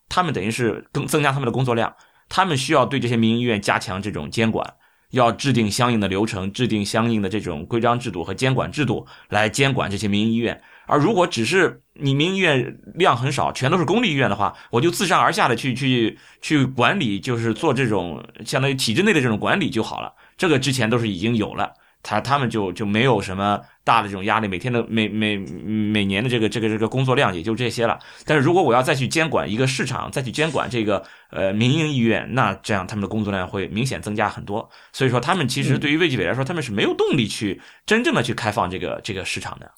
[0.08, 1.94] 他们等于是更增加他们的工作量，
[2.30, 4.66] 他们需要对这些民营医院加强这种监管，
[5.10, 10.58] 要制定相应的流程，制定相应的这种规章制度和监管制度来监管这些民营医院。
[10.86, 20.14] 而如果只是你民营医院量很少，全都是公立医院的话，我就自上而下的去去去管理，就是做这种相当于体制内的这种管理就好了。
[20.38, 21.72] 这个之前都是已经有了。
[22.06, 27.98] 他他们就就没有什么大的这种压力，每天的每每每年的这个这个这个工作量也就这些了。
[28.24, 34.70] 但是如果我要再去监管一个市场，再去监管这个呃民营医院，那这样他们的工作量会明显增加很多。
[34.92, 39.68] 所以说，他们其实对于卫计委来说，他们是没有动力去真正的去开放这个这个市场的。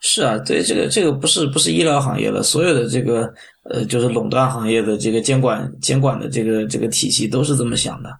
[0.00, 3.32] 是啊，对这个这个不是不是医疗行业了，所有的这个
[3.68, 8.10] 呃，就是垄断行业的这个监管监管的这个这个体系都是这么想的。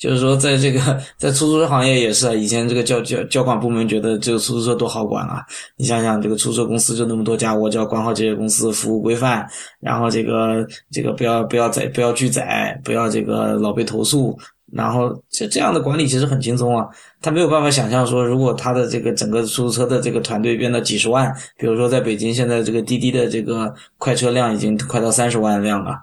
[0.00, 0.80] 就是说，在这个
[1.18, 5.44] 在出租车行业也是啊，以前这个交交交管部门觉得这个出租车多好管啊，
[5.76, 9.46] 你想想，这个出租车公司就那么多家，我只要管好这些公司服务规范，
[9.78, 14.34] 然后这个这个不要不要载不要拒载，不要这个老被投诉，
[14.72, 16.88] 然后这这样的管理其实很轻松啊。
[17.20, 25.98] 他没有办法想象说，如果他的这个整个出租车的这个团队变到几十万，比如说在北京现在这个滴滴的这个快车量已经快到三十万辆了。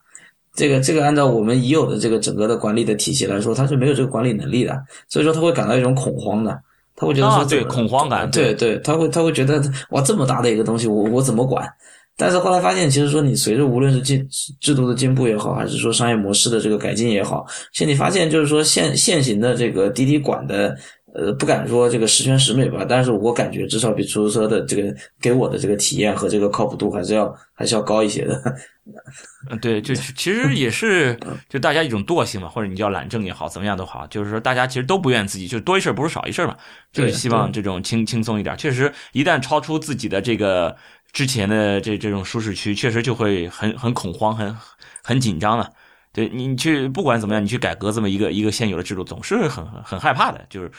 [0.57, 4.75] 这个这个按照我们已有的这个整个的管理的体系来说，他是没有这个管理能力的，
[5.07, 6.59] 所以说他会感到一种恐慌的，
[6.95, 11.65] 他会觉得说对恐慌感，对对，他会他会觉得哇这么大的一个东西，我我怎么管？
[12.17, 14.27] 但是后来发现，其实说你随着无论是进
[14.59, 20.75] 制度的进步也好，还是说商业模式的这个改进也好，其实你发现就是说现现行的这个滴滴管的。
[21.17, 28.39] 呃，不敢说这个十全十美吧，但是我感觉至少比出租车的这个给我的这个体验和这个靠谱度还是要还是要高一些的。
[29.49, 36.55] 嗯，对，就 其实也是就大家一种惰性嘛，或者你叫懒政也好，怎么样都好，就是说大家其实都不愿自己就多一事不如少一事嘛，
[36.93, 38.55] 就是希望这种轻轻松一点。
[38.55, 40.75] 确实，一旦超出自己的这个
[41.13, 44.55] 之前的这这种舒适区，确实就会很很恐慌，很
[45.03, 45.67] 很紧张了。
[46.13, 50.69] 对你去不管怎么样，你去改革这么一个一个现有的制度，总是很很害怕的，就是。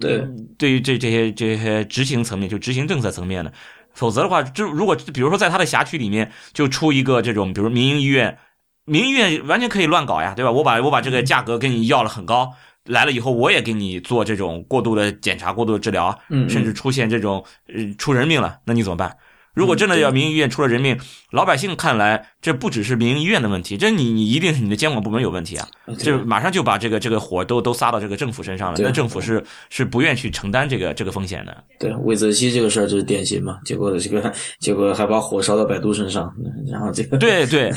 [0.00, 0.26] 对，
[0.58, 3.52] 对于这这些这些执行层面，就执行政策层面的，
[3.92, 8.38] 否则的话，就如果比如说在他的辖区里面就出一个这种，比如民营医院，
[8.86, 10.50] 民营医院完全可以乱搞呀，对吧？
[10.50, 16.18] 我把我把这个价格跟你要了很高，来了以后我也给你做这种过度的检查、过度的治疗，
[16.48, 19.16] 甚至出现这种呃出人命了，那你怎么办？
[19.54, 20.98] 如果真的要民营医院出了人命，
[21.30, 25.68] 老百姓看来这不只是民营医院的问题，这你你一定是你的监管部门有问题啊！
[25.98, 31.56] 就马上就把这个这个火都都撒到这个政府身上了，那政府是是不愿去承担这个这个风险的。
[31.78, 36.32] 对，魏则西这个事儿就是典型嘛，结果这个 结果还把火烧到百度身上，
[36.70, 37.72] 然后这个对对，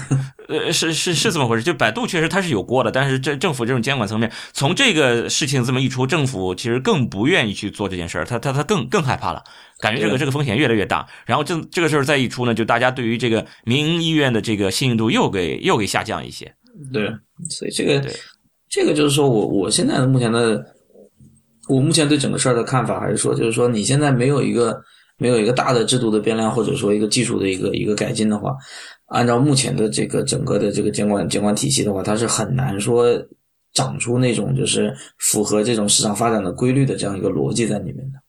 [0.47, 9.43] 呃是是是这么回事，就百度确实它是有锅的，但是这政府这种监管层面，从这个事情这么一出，政府其实更不愿意去做这件事儿，他他他更更害怕了。
[9.79, 16.51] 感觉这个这个风险越来越大，然后这这个事儿再一出呢，就大家对于这个民营医院的这个信任度又给又给下降一些。
[16.91, 17.07] 对，
[17.49, 18.03] 所以这个
[18.69, 20.63] 这个就是说我我现在的目前的
[21.69, 24.79] 我目前对整个事儿的看法，还是说就是说你现在没有一个
[25.17, 28.55] 没有一个大的制度的变量，或者说一个技术的一个一个改进的话，
[29.07, 33.05] 按照目前的这个整个的这个监管监管体系的话，它是很难说
[33.73, 38.19] 长出那种就是符合这种市场发展的规律的这样一个逻辑在里面的。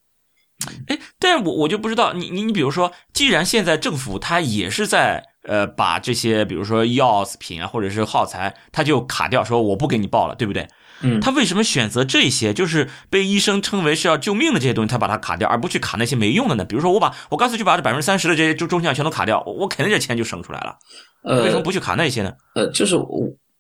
[0.89, 10.67] 哎，但是我我就不知道，你你你比如说，既然现在政府它也是在呃把这些，比如说药品啊，或者是耗材，它就卡掉，说我不给你报了，对不对？
[11.03, 16.65] 嗯，他为什么选择这些，就是被医生称为是要救命的这些东西，他把它卡掉，而不去卡那些没用的呢？
[16.65, 20.77] 比如说，我把我干脆就把这百分之三十的这些中中项全都卡掉，我肯定这钱就省出来了。
[21.23, 22.33] 呃，为什么不去卡那些呢？
[22.55, 23.07] 呃，就是我。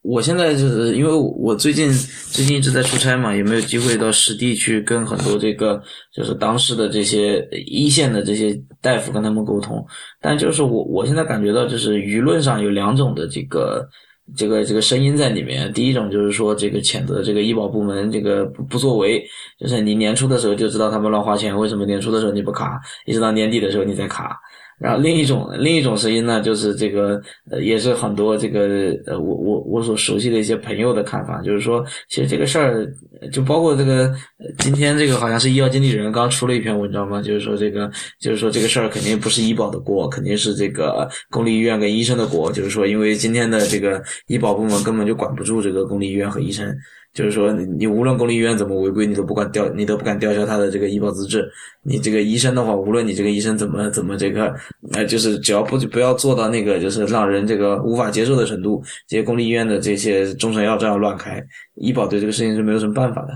[0.08, 1.92] 我现在就是因为我最近
[2.30, 5.78] 最近一直在出差嘛，也没有机会到实地去跟很多这个
[6.14, 9.84] 就是当时的这些一线的这些大夫跟他们沟通。
[10.18, 13.86] 但就是我我现在感觉到，就是舆论上有两种的这个
[14.34, 15.70] 这个这个声音在里面。
[15.74, 19.22] 第一种就是说这个谴责这个医保部门这个不不作为，
[19.60, 24.40] 就是你年初的时候就知道他们乱花钱，为什么年初的时候你不卡，一直到年底的时候你再卡？
[24.78, 32.86] 然后另一种另一种声音呢，就是这个呃，也是很多这个呃，我我我所熟悉的一些朋友的看法，就是说，其实这个事儿
[33.32, 34.14] 就包括这个
[34.58, 46.72] 今天这个好像是医药经理人刚出了一篇文章嘛，就是说这个就是说这个事儿肯定不是医保的锅，肯定是这个公立医院跟医生的锅，就是说因为今天的这个医保部门根本就管不住这个公立医院和医生。
[47.18, 51.50] 就是说，你无论公立医院怎么违规，你都不管吊，你都不敢吊销他的这个医保资质。
[51.82, 54.54] 你这个医生的话，无论你这个医生怎么怎么这个，
[54.92, 63.32] 呃，就是只要不不要做到那个就是让人这个无法接受的程度，这些公立医院的这些中成药这样乱开，医保对这个事情是没有什么办法的。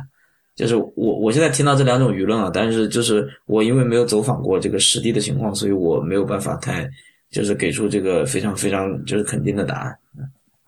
[0.55, 6.89] 就是我我现在听到这两种舆论啊，但是就是我因为没有走访过这个实地的情况，所以我没有办法太
[7.33, 9.99] 就是给出这个非常非常就是肯定的答案。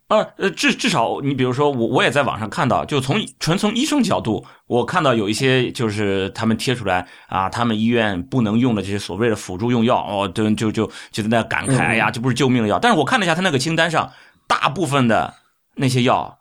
[0.08, 12.78] 呃呃，至至少你比如说我我也在网上看到，就从纯从医生角度，我看到有一些就是他们贴出来啊，他们医院不能用的这些所谓的辅助用药哦，就就就就在那感慨，哎呀，这不是救命的药。
[12.78, 14.12] 但是我看了一下他那个清单上，
[14.46, 15.32] 大部分的
[15.76, 16.38] 那些药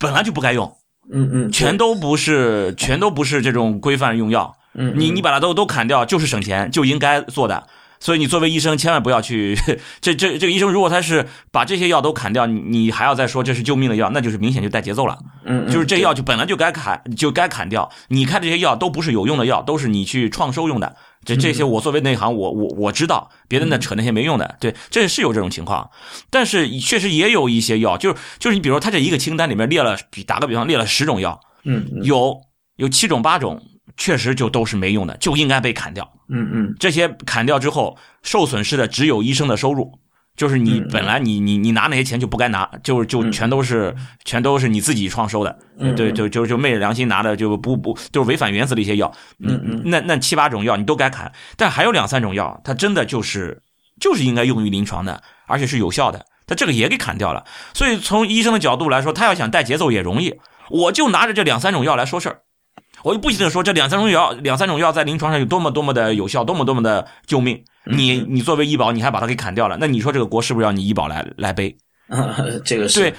[0.00, 0.76] 本来就不该用，
[1.12, 7.68] 嗯嗯，全都不是全都不是这种规范用药，嗯，你你把它都都砍掉，就是省钱就应该做的。
[7.98, 9.56] 所以你作为医生，千万不要去
[10.00, 15.18] 这这这个医生，如果他是把这些药都砍掉，你你还要再说这是救命的药，那就是明显就带节奏了。
[15.44, 17.90] 嗯，就是这药就本来就该砍，就该砍掉。
[18.08, 20.96] 你看这些药都不是有用的药，都是你去创收用的。
[21.24, 24.56] 这这些我作为内行，我我我知道，别的那扯那些没用的。
[24.60, 25.90] 对，这是有这种情况，
[26.30, 32.36] 但是确实也有一些药，就是就是你比如说他这一个清单里面列了，比打个比方列了十种药，嗯，有
[32.76, 33.60] 有七种八种。
[33.98, 36.06] 确实就都是没用的，就应该被砍掉。
[36.28, 39.98] 嗯嗯，这些砍掉之后，受损失的只有医生的收入，
[40.36, 45.58] 就是你本来你你你拿那些钱就不该拿，就就全都是全都是你自己创收的。
[45.94, 49.12] 对，就就就昧着良心拿的，就不不就是违反原则的一些药。
[49.38, 53.62] 嗯嗯，那那七八种药你都该砍，但还有两三种药，它真的就是
[54.00, 57.44] 就是应该用于临床的，而且是有效的，它这个也给砍掉了。
[57.72, 60.34] 所以从医生的角度来说，他要想带节奏也容易，
[60.70, 62.40] 我就拿着这两三种药来说事儿。
[63.02, 67.62] 我就不停的说这两三种药，两三种药在临床上有多么多么的有效，多么多么的救命。
[67.84, 71.76] 你你作为医保，你还把它给砍掉了，那你说这个锅是不是要你医保来来背？
[72.64, 73.14] 这个是对，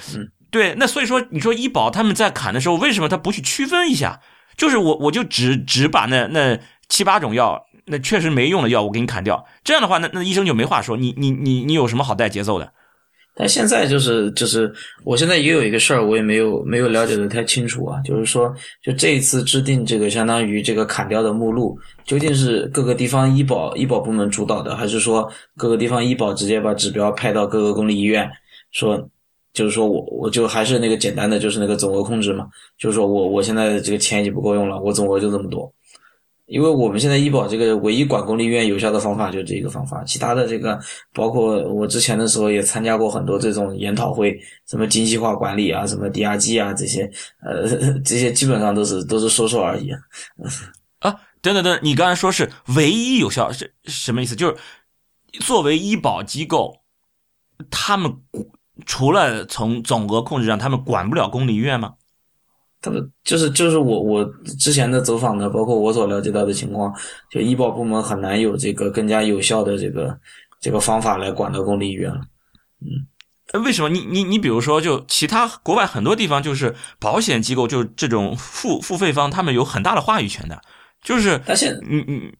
[0.50, 0.74] 对。
[0.76, 4.20] 那所以说，你说医保他们在砍的时候，为什么他不去区分一下？
[4.56, 6.58] 就是我我就只只把那那
[6.88, 9.46] 七八种药，那确实没用的药我给你砍掉。
[9.62, 10.96] 这样的话，那那医生就没话说。
[10.96, 12.72] 你你你你有什么好带节奏的？
[13.38, 14.72] 但现在就是就是，
[15.04, 18.00] 我现在也有一个事儿，我也没有没有了解的太清楚啊。
[18.02, 28.28] 就是说，就这一次制定这个相当于这个砍掉的目录，究竟是各个地方医保医保部门主导的，还是说各个地方医保直接把指标派到各个公立医院，
[28.72, 29.08] 说
[29.52, 35.72] 就是说我我就还是那个简单的，就是那个总额控制嘛，就是说我我现在这个钱已经不够用了，我总额就这么多。
[36.48, 40.78] 因为我们现在医保这个唯一管公立医院有效的方法就是这一个方法，其他的这个
[41.12, 44.34] 包括我之前的时候也参加过很多这种研讨会，
[44.66, 47.08] 什么精细化管理啊，什么 DRG 啊这些，
[47.42, 47.68] 呃，
[48.00, 49.90] 这些基本上都是都是说说而已。
[51.00, 54.34] 啊，等等等，你刚才说是唯一有效是什么意思？
[54.34, 54.56] 就是
[55.40, 56.80] 作为医保机构，
[57.70, 58.10] 他们
[58.86, 61.94] 除了从总额控制上，他们管不了公立医院吗？
[62.80, 64.24] 他们就是就是我我
[64.58, 66.94] 之前的走访的，包括我所了解到的情况，
[67.30, 70.18] 就医保部门很难有这个更加有效的这个
[70.60, 72.20] 这个方法来管到公立医院了。
[72.80, 73.88] 嗯，为什么？
[73.88, 80.60] 你你你比如说，就其他国外很多地方，就是保险机构，就这种付付费方，他们有很大的话语权的，
[81.02, 82.32] 就是，但是嗯嗯。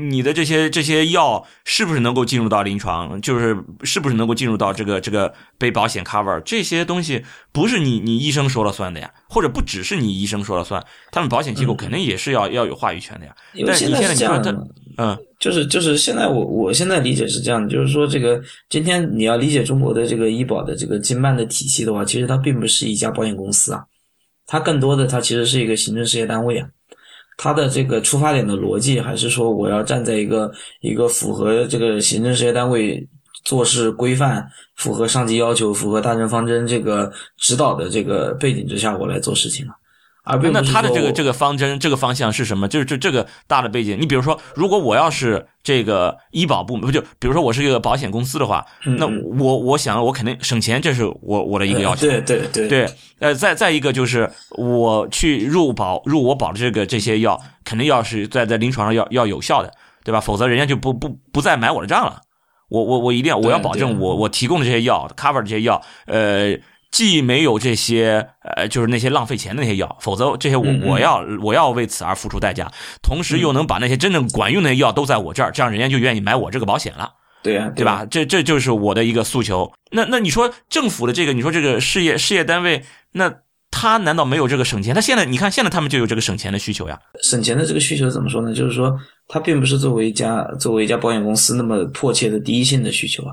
[0.00, 3.20] 你的这些这些药是不是能够进入到临床？
[3.20, 6.40] 就是是不是能够进入到这个这个被保险 cover？
[6.40, 10.82] 这些东西不是你你医生说了算的呀，或者不只是你医生说了算，
[11.12, 13.34] 他们保险机构肯定也是要要有话语权的呀。
[13.66, 14.52] 但现在这样的，
[14.96, 23.84] 嗯，就是就是现在我我现在理解是这样的，就是说这个今天你要理解中国的这个医保的这个经办的体系的话，其实它并不是一家保险公司啊，
[24.46, 26.68] 它更多的它其实是一个行政事业单位啊。
[27.36, 33.06] 他的这个出发点的逻辑，还是说我要站在一个一个符合这个行政事业单位
[33.44, 39.74] 做事规范、符合上级要求、符合大政方针这个指导的这个背景之下，我来做事情啊。
[40.22, 42.68] 而那他的这个这个方针、这个方向是什么？
[42.68, 43.98] 就是这这个大的背景。
[43.98, 49.06] 你比如说，如果我要是这个医保部门，不就比如说我是一个保险公司的话，那
[49.38, 52.06] 我我想我肯定省钱，这是我我的一个要求。
[52.06, 52.86] 对对对对。
[53.18, 59.72] 呃，再再一个就是我去入保入我保的这个这些药，肯定要是在在临床上要要有效的，
[60.04, 60.20] 对吧？
[60.20, 62.20] 否则人家就不不不再买我的账了。
[62.68, 66.56] 我我我一定要我要保证我我提供的这些药 cover 这些药，呃。
[66.90, 72.70] 既没有这些，呃，就是那些浪费钱的那些药，否则这些我我要我要为此而付出代价，
[73.02, 77.12] 同时又能把那些真正管用的药都在我这儿，这样人家就愿意买我这个保险了。
[77.42, 78.04] 对呀，对吧？
[78.10, 79.72] 这这就是我的一个诉求。
[79.92, 83.32] 那那你说政府的这个，你说这个事业事业单位，那
[83.70, 84.94] 他难道没有这个省钱？
[84.94, 86.98] 他现在你看现在他们就有这个省钱的需求呀。
[87.22, 88.52] 省钱的这个需求怎么说呢？
[88.52, 88.94] 就是说，
[89.26, 93.32] 他并不是作为一家作为一家保险公司那么迫切的第一性的需求啊。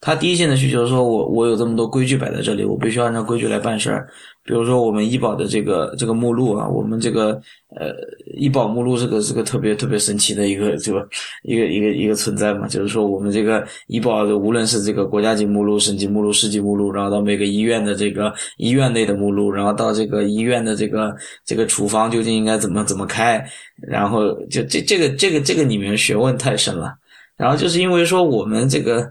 [0.00, 4.08] 他第一线的需求说，我我有这么多规矩摆在这里，我必须按照规矩来办事儿。
[4.44, 7.32] 比如说我们医保的这个这个目录啊，我们这个
[7.74, 7.92] 呃
[8.36, 11.08] 医保目录是个是个特别特别神奇的一个这个
[11.42, 12.68] 一个一个一个存在嘛。
[12.68, 23.44] 就是说我们这个医保的无论是这个国家级目录、省级目录、市级目录，然后到每个医院的这个医院内的目录，然后到这个医院的这个这个处方究竟应该怎么怎么开，
[23.80, 26.94] 然后就这这个这个这个里面学问太深了。
[27.36, 29.10] 然后就是因为说我们这个。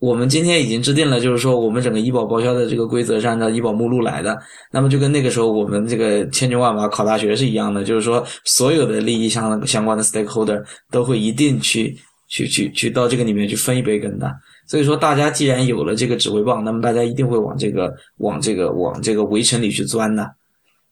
[0.00, 4.36] 我们今天已经制定了，就是说我们整个医保报销的这个规则是按照医保目录来的。
[4.72, 11.94] 那么就跟那个时候我们这个千军万马考大学是一样的，就是说所有的利益相相关的 stakeholder 都会一定去
[12.28, 14.34] 去去去到这个里面去分一杯羹的。
[14.66, 20.26] 所以说大家既然有了这个指挥棒，那么大家一定会往这个往这个往这个围城里去钻的。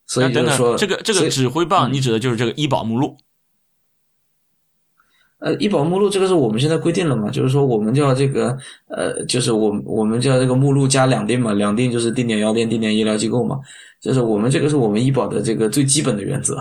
[0.07, 3.17] 所以就是说这个这个指挥棒，你指的就是这个医保目录。
[5.41, 7.31] 呃，医保目录这个是我们现在规定了嘛？
[7.31, 8.57] 就是说我们叫这个
[8.89, 13.57] 呃，就是我我们叫这个目录加两定嘛，两定就是定点药店、定点医疗机构嘛。
[14.01, 16.57] 就是我们这个是我们医保的这个最基本的原则。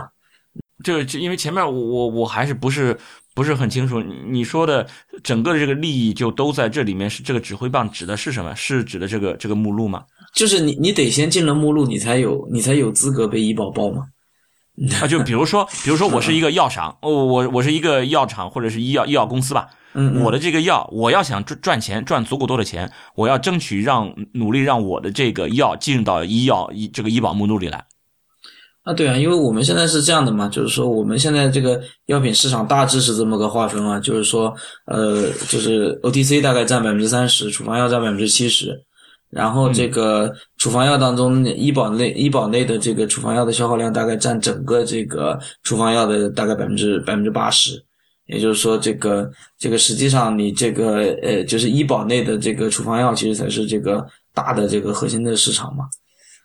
[0.84, 2.96] 就就因为前面我我我还是不是
[3.34, 4.00] 不是很清楚，
[4.30, 4.86] 你说的
[5.24, 8.56] 整个的这个利益就都在这里面，是这个指挥棒指的是什么？
[8.56, 10.04] 是指的这个这个目录吗？
[10.36, 14.04] 就是你你得先进了目录，你才有你才有资格被医保报嘛。
[15.02, 27.84] 啊，就比如说，比如说我是一个药厂，哦，我我是一个药厂或者是医药医药公司吧，嗯，我的这个药，我要想赚赚钱，赚足够多的钱，我要争取让努力让我的这个药进入到医药医这个医保目录里来。
[28.84, 34.54] 啊，对啊，因为我们现在是这样的嘛，就是说我们现在这个药品市场大致是这么个划分啊，就是说，
[34.86, 38.80] 呃，就是 OTC 大概占百分之三十，处方药占百分之七十。
[39.30, 47.84] 然后这个处方药当中，医保内医保内的这个处方药的消耗量大概占整个这个处方药的大概百分之百分之八十，
[48.26, 55.86] 也就是说，这个这个实际上你这个呃，就是医保内的这个处方药其实才是这个大的这个核心的市场嘛。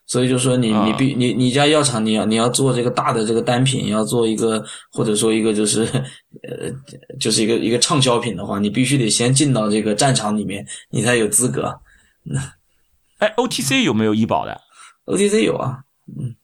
[0.05, 5.85] 所以就说你你必你你家药厂你要你要做这个大的这个单品，要做一个或者说一个就是
[6.43, 6.71] 呃
[7.19, 11.75] 就是一个一个畅销品的话，你必须得先进到这个战场里面，你才有资格。
[13.23, 14.61] 哎，OTC 有没有医保的
[15.07, 15.79] ？OTC 有啊，
[16.19, 16.35] 嗯，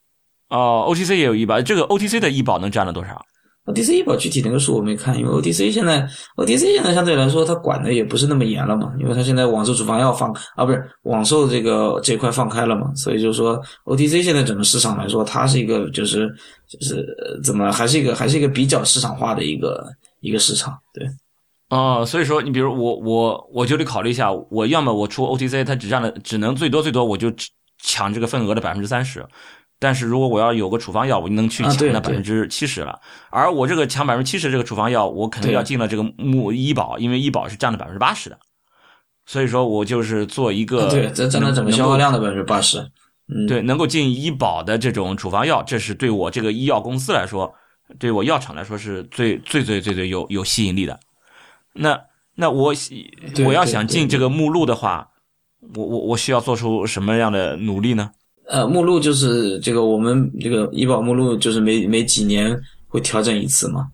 [0.49, 3.20] 哦，OTC 也有医保，这个 OTC 的医保能占了多少
[3.66, 16.33] ？OTC 医保具体那个数我没看，因为 OTC 现在 OTC 现在相对来说它管的也不是那么严了嘛，因为它现在网售处方药放啊，不是网售这个这块放开了嘛，所以就是说 OTC 现在整个市场来说，它是一个就是
[16.68, 17.05] 就是
[17.43, 19.85] 怎么还是一个还是一个比较市场化的一个
[20.20, 21.05] 一个市场，对。
[21.71, 27.31] 哦，所以说你比如我我我就得考虑一下，我要么我出 OTC，它只占了只能最多最多我就
[27.83, 29.27] 抢这个份额的百分之三十，
[29.79, 32.99] 但是如果我要有个处方药，我就能去抢那百分之七十了。
[33.31, 38.39] 而我这个抢百分之七十这个处方药，我肯定要进了这个目医保，因为医保是占了百分之八十的。
[39.27, 42.79] 所以说我就是做一个对，这占了整个消耗量的百分之八十。
[43.31, 47.53] 嗯，对，能够进医保的这种处方药，这是对我这个医药公司来说，
[47.99, 50.99] 对我药厂来说是最最最最最有有吸引力的。
[51.75, 52.01] 那
[52.35, 52.75] 那我
[53.45, 55.09] 我要想进这个目录的话，
[55.75, 58.11] 我我我需要做出什么样的努力呢？
[58.47, 63.87] 呃，目录就是这个我们这个医保目录就是每每几年会调整一次嘛，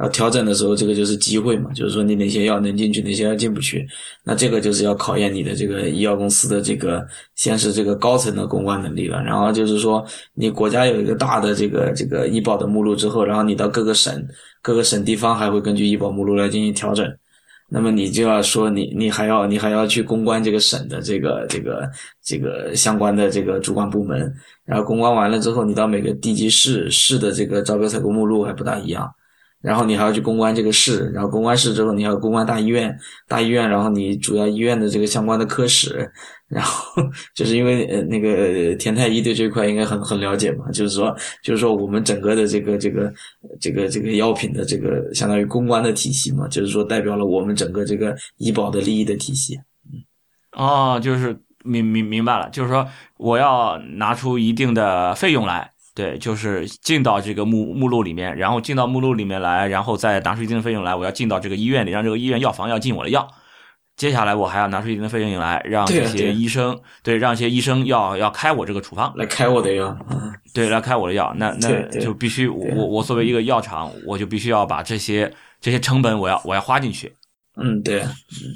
[0.00, 3.86] 然后调整的时候这个就是机会嘛，就是说你哪些药能进去，哪些药进不去，
[4.24, 14.26] 那这个就是要考验你的这个医药公司的这个先是这个高层的公关能力了，然后就是说你国家有一个大的这个这个医保的目录之后，然后你到各个省。
[14.62, 17.10] 各个省地方还会根据医保目录来进行调整，
[17.70, 21.90] 那么你就要说你你还要你还要去公关这个省的这个这个
[22.22, 24.30] 这个相关的这个主管部门，
[24.66, 29.10] 然后公关完了之后，你到每个地级市市的这个招标采购目录还不大一样。
[29.62, 32.98] 然后你还要去公关这个市，然后公关市之后，你要公关大医院，
[33.28, 36.10] 大医院，然后你主要医院的这个相关的科室，
[36.48, 37.02] 然后
[37.36, 43.12] 就是因为呃那个田太医对这块应该很很了解嘛，就是说就是说我们整个的这个这个
[43.60, 49.60] 这个这个药品的这个相当于公关的体系嘛，就是说代表了我们整个这个医保的利益的体系。
[49.92, 50.00] 嗯，
[50.52, 52.88] 哦，就是明明明白了，就是说
[53.18, 55.72] 我要拿出一定的费用来。
[56.00, 60.94] 对，就是进到这个目目录里面，然后进到目录里面来，然后再拿出一定的费用来。
[60.94, 63.28] 我要进到这个医院里，让这个医院药房要进我的药。
[63.98, 69.94] 接下来我还要拿出一定的费用来，让这些医生对，让一些医生要要开我这个处方来开我的药。
[70.54, 71.34] 对，来开我的药。
[71.36, 75.30] 那那就必须我我我作为一个药厂，我就必须要把这些
[75.60, 77.14] 这些成本我要我要花进去。
[77.56, 78.02] 嗯，对。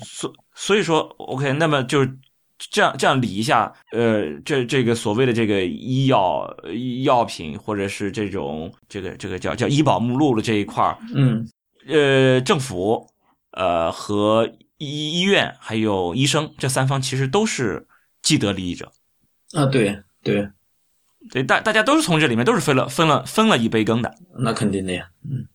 [0.02, 2.10] 所所以说，OK，那么就是。
[2.58, 6.48] 这样这样理一下，呃，这这个所谓的这个医药
[7.04, 11.46] 药品，或者是这种这个这个叫叫医保目录的这一块儿，嗯，
[11.86, 13.06] 呃，政府
[13.52, 14.48] 呃和
[14.78, 17.86] 医医院还有医生这三方其实都是
[18.22, 18.92] 既得利益者
[19.52, 20.48] 啊，对对。
[21.30, 25.48] 对，大大家都是从这里面都是分了分了分了一杯羹的，那肯定的呀，嗯，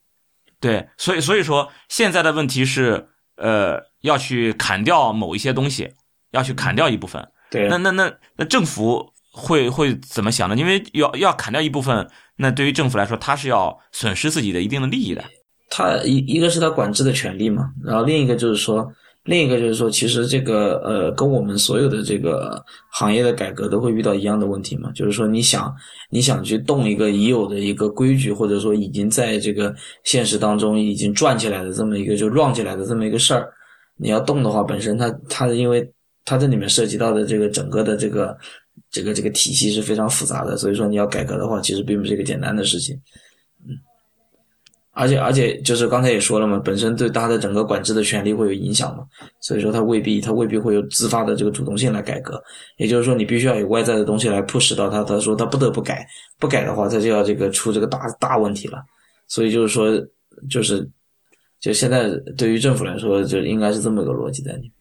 [0.59, 5.91] 对，所以所以说现在的问题是，呃，要去砍掉某一些东西。
[6.31, 10.55] 要去砍掉一部分，对，那那那那政府会会怎么想呢？
[10.55, 15.23] 因为要要砍掉一部分，那对于政府来说，他是要损失自己的一定的利益的。
[15.69, 18.91] 他一一个是他管制的权利嘛，然后另一个就是说，
[19.25, 25.71] 另一个就是说，其实这个呃，跟我们所有的这个行业的改革都会遇到一样的问题嘛，就是说，你想
[26.09, 29.73] 你想去动一个已有的一个规矩，或者说已经在这个
[30.03, 33.47] 现实当中已经转起来的这么一个就 run 起来的这么一个事儿，
[33.97, 35.87] 你要动的话，本身它它因为
[36.29, 38.37] 它这里面涉及到的这个整个的这个
[38.91, 42.95] 这个这个体系是非常复杂的，所以说你要改革的话，其实并不是一个简单的事情。
[43.67, 43.73] 嗯，
[44.91, 49.03] 而且而且就是刚才也说了嘛，本身对他的整个管制的权利会有影响嘛，
[49.41, 52.39] 所以说他未必他未必会有自发的这个主动性来改革。
[52.77, 56.05] 也就是说，你必须要有外在的东西来 push 到他，他说他不得不改，
[56.37, 58.77] 不改的话，他就要这个出这个大大问题了。
[59.27, 59.89] 所以就是说，
[60.47, 60.87] 就是
[61.59, 64.71] 就现在对于政府来说，就应该是这么个逻辑在里面。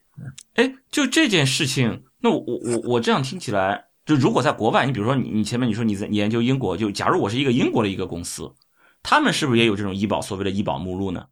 [0.54, 8.52] 哎，就这件事情，那我我我这样听起来，就如果在国外，你比如说你你前面你说你在研究英国，就假如我是一个英国的一个公司。
[9.00, 11.24] 他们是不是也有这种医保所谓的医保目录呢？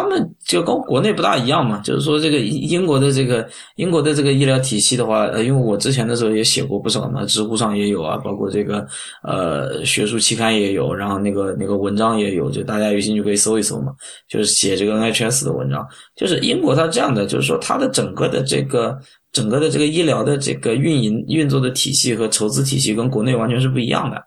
[0.00, 3.44] 他们就跟国内不大一样嘛，就是说这个英国的这个
[3.74, 8.86] 英国的这个医疗体系的话，因为我之前的时候也写过不少嘛，知乎上也有啊，包括这个
[9.24, 13.92] 呃学术期刊也有，然后那个那个文章也有，就大家有兴趣可以搜一搜嘛，
[14.28, 15.84] 就是写这个 NHS 的文章，
[16.14, 18.96] 就是英国它这样的，就是说它的整个的这个
[19.32, 24.22] 整个的这个医疗的这个运营运作的体系和筹资体系跟国内完全是不一样的，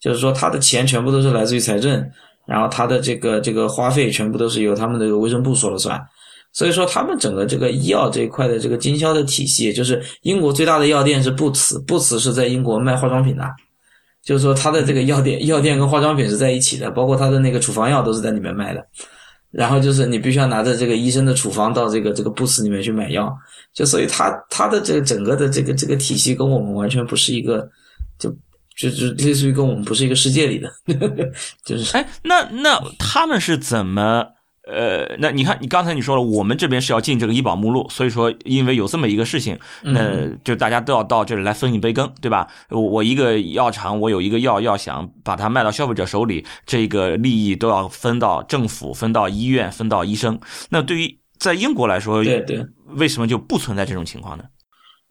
[0.00, 2.08] 就是说它的钱全部都是来自于财政。
[2.46, 6.00] 然后他的这个这个花费全部都是由他们的卫生部说了算，
[6.52, 13.44] 所以说他们整个这个医药这一块的这个经销的体系，就是英国最大的药店是布茨，布茨是在英国卖化妆品的，
[14.24, 18.86] 就是说他的这个药店药店跟化妆品是在一起的，包括他的那个处方药都是在里面卖的。
[19.50, 23.36] 然后就是你必须要拿着这个医生的处方到这个这个布茨里面去买药，
[23.74, 27.68] 就所以他他的这个整个的这个这个体系跟我们完全不是一个
[28.18, 28.32] 就。
[28.76, 30.70] 就就类似于跟我们不是一个世界里的，
[31.64, 34.26] 就是哎，那那他们是怎么
[34.66, 35.16] 呃？
[35.18, 42.46] 那你看，你刚才你说了，我们这边是要进这个医保目录，所以说因为有这么一个事情，那就大家都要到这里来分一杯羹，对吧？
[42.68, 50.38] 我我一个药厂，我有一个药要想把它卖到消费者手里，这个利益都要分到政府、分到医院、分到医生。
[50.68, 52.66] 那对于在英国来说，对对，
[52.96, 54.44] 为什么就不存在这种情况呢？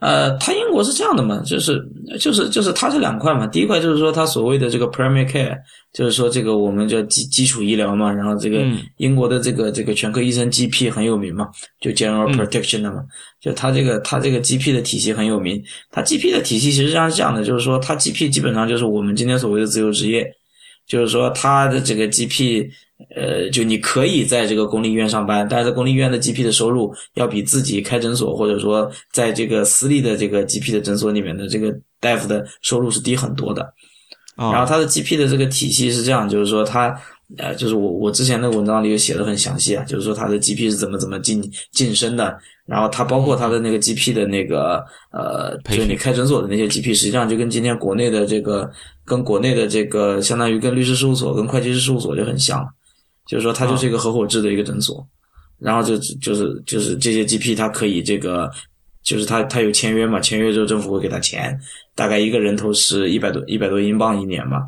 [0.05, 1.83] 呃，它英国是这样的嘛，就是
[2.19, 5.57] 就是就是它是两块嘛，第一块就是说它所谓的这个 primary care，
[5.93, 8.63] 就是说这个我们叫基基础医疗嘛，然后这个
[8.97, 11.49] 英国的这个这个全科医生 GP 很有名嘛，
[11.79, 13.03] 就 general protection 的嘛，
[13.41, 20.29] 就它这个它这个 GP 的体系很有名，它 GP 的体系实际上是这样的，就是说它 GP 基本上就是我们今天所谓的自由职业，
[20.85, 22.69] 就是说它的这个 GP。
[23.15, 33.73] 呃，就你可以在这个公立医院上班，但是在公立医院的 GP 的收入要比自己开诊所或者说在这个私立的这个 GP 的诊所里面的这个大夫的收入是低很多的。
[34.37, 36.93] 然后他的 GP 的这个体系是这样，就是说他
[37.37, 41.41] 呃，就是我我之前的文章里有写的很详细啊，就是说他的 GP 是怎么怎么晋
[41.71, 48.69] 晋升的，然后他包括他的那个 GP 的那个呃，就是你开诊所的那些 GP，实际上就跟今天国内的这个
[49.05, 52.65] 跟国内的这个相当于跟律师事务所跟会计师事务所就很像。
[53.27, 55.05] 就是说，它就是一个合伙制的一个诊所，
[55.59, 58.49] 然后就就是就是这些 GP，它可以这个，
[59.03, 61.57] 就是他他有签约嘛，签约之后政府会给他钱，
[61.95, 64.63] 大概一个人头是一百多一百多英镑一年嘛，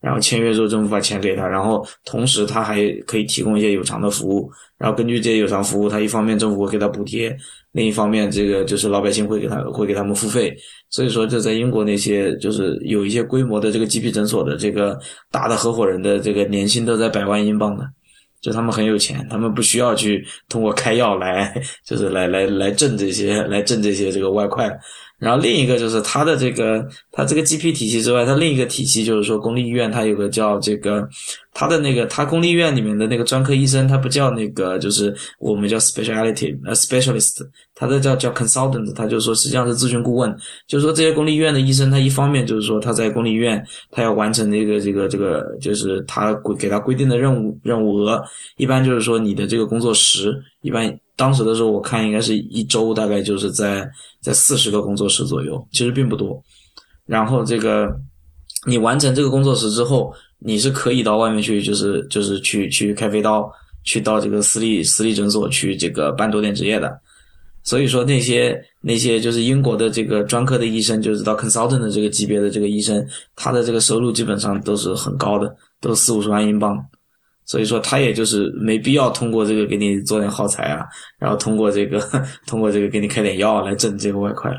[0.00, 7.36] 然后签约之后政府把钱给他，然后同时他还可以提供一些有偿的服务，然后根据这些有偿服务，他一方面政府会给他补贴，
[7.72, 10.56] 另一方面这个就是老百姓会给他会给他们付费，
[10.90, 14.98] 所以说这在英国那些就是有一些规模的这个 GP 诊所的这个
[15.30, 17.84] 大的合伙人的这个年薪都在百万英镑的。
[18.40, 24.70] 就他们很有钱，他们不需要去通过开药来，就是来来来挣这些，来挣这些这个外快。
[25.18, 31.08] 然后另一个就是他的这个，他这个 GP 体系之外，他另一个体系就是说，公立医院它有个叫这个，
[31.58, 37.44] 他的那个他公立医院里面的那个专科医生，他不叫那个，就是我们叫 speciality，呃 specialist，
[37.74, 40.32] 他的叫叫 consultant，他就说实际上是咨询顾问，
[40.68, 48.22] 就是说这些公立医院的医生，他一方面就是说他在公立医院，他要完成那个这个这个，就是他规给他规定的任务任务额，
[48.56, 50.32] 一般就是说你的这个工作时，
[50.62, 50.96] 一般。
[51.16, 53.84] 当时的时候，我看应该是一周大概就是在
[54.20, 56.40] 在四十个工作室左右，其实并不多。
[57.06, 57.88] 然后这个
[58.68, 63.50] 你完成这个工作室之后，你是可以到外面去，就是就是去去开飞刀，
[63.84, 67.00] 去到这个私立私立诊所去这个办多点执业的。
[67.64, 76.82] 所以说那些那些就是英国的这个专科的医生，就是到 consultant 的这个级别的这个医生，他的这个收入基本上都是很高的，都四五十万英镑。
[77.44, 80.86] 所以说，他也就是没必要通过这个给你做点耗材啊，
[81.18, 81.98] 然后通过这个
[82.46, 84.58] 通过这个给你开点药来挣这个外快了。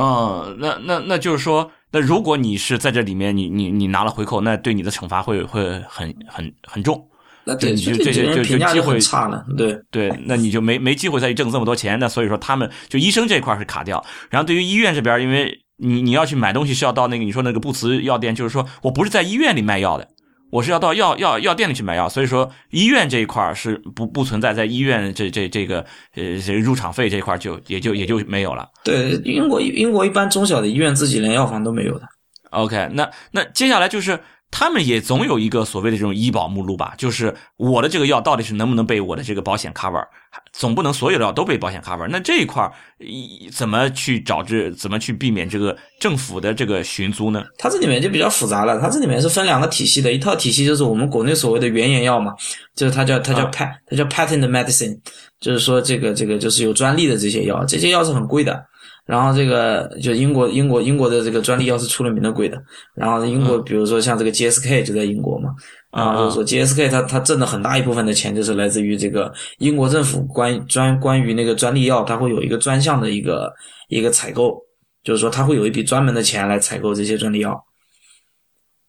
[0.00, 7.08] 嗯，那那那就是说，那如果你是在这里面，你你你拿了回扣，那对你的惩罚会会很很很重。
[7.44, 11.98] 那这就这些就就机会差了，对对，那你就没没机会再去挣这么多钱。
[11.98, 14.04] 那所以说，他们就医生这一块是卡掉。
[14.28, 20.06] 然后对于医院这边，因为你你要去买东西是要到那个你说那个布茨药店，就是说我不是在医院里卖药的。
[20.50, 25.84] 我是要到药药药店里去买药，所以说医院这一块是不不存在，在医院这这这个
[26.14, 26.24] 呃
[26.58, 28.68] 入场费这一块就也就也就没有了。
[28.84, 32.06] 对，英国英国一般中小的医院自己连药房都没有的。
[32.50, 34.18] OK，那那接下来就是
[34.50, 40.02] 他们也总有一个所谓的这种医保目录吧，就是我的这个药到底是能不能被我的这个保险 cover，
[40.52, 42.08] 总不能所有的药都被保险 cover。
[42.08, 42.70] 那这一块
[43.52, 47.44] 怎么去找这，怎么去避免这个政府的这个寻租呢？
[47.58, 52.32] 它这里面就比较复杂了，它这里面是分两个体系的，一套体系就是我们国内所谓的原研药嘛，
[52.74, 54.98] 就是它叫它叫 pat，它叫 patent medicine，
[55.40, 58.64] 就是说这个这个就是有专利的这些药，这些药是很贵的。
[59.08, 62.62] 然后这个就英国英国英国的这个专利药是出了名的贵的。
[62.94, 65.48] 然后英国比如说像这个 GSK 就在英国嘛，
[65.90, 73.50] 然后就是说 GSK 它它挣的很大一部分的钱就是来自于这个英国政府关专关于那个专利药，它会有一个专项的一个
[73.88, 74.62] 一个采购，
[75.02, 77.58] 就是说它会有一笔专门的钱来采购这些专利药。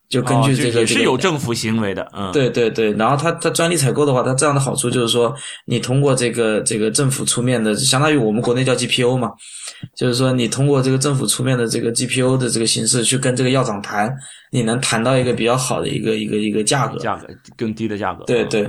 [0.10, 2.92] 就根据这个，也是有政府行为的，嗯，对对对。
[2.94, 5.32] 然后它它专利采购的话，它这样的好处就是说，
[5.66, 9.30] 你通过这个这个政府出面的，相当于我们国内叫 GPO 嘛，
[9.96, 14.12] 就是说你通过这个政府出面的这个 GPO 的这个形式去跟这个药厂谈，
[14.52, 18.24] 你能谈到一个比较好的一个一个一个价格，价格更低的价格。
[18.26, 18.68] 对对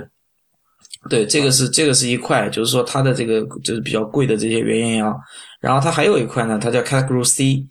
[1.08, 5.14] 对，这个是这个是一块，就是说它的这个就是比较贵的这些原因啊，
[5.58, 7.64] 然后它还有一块呢，它叫 Category C。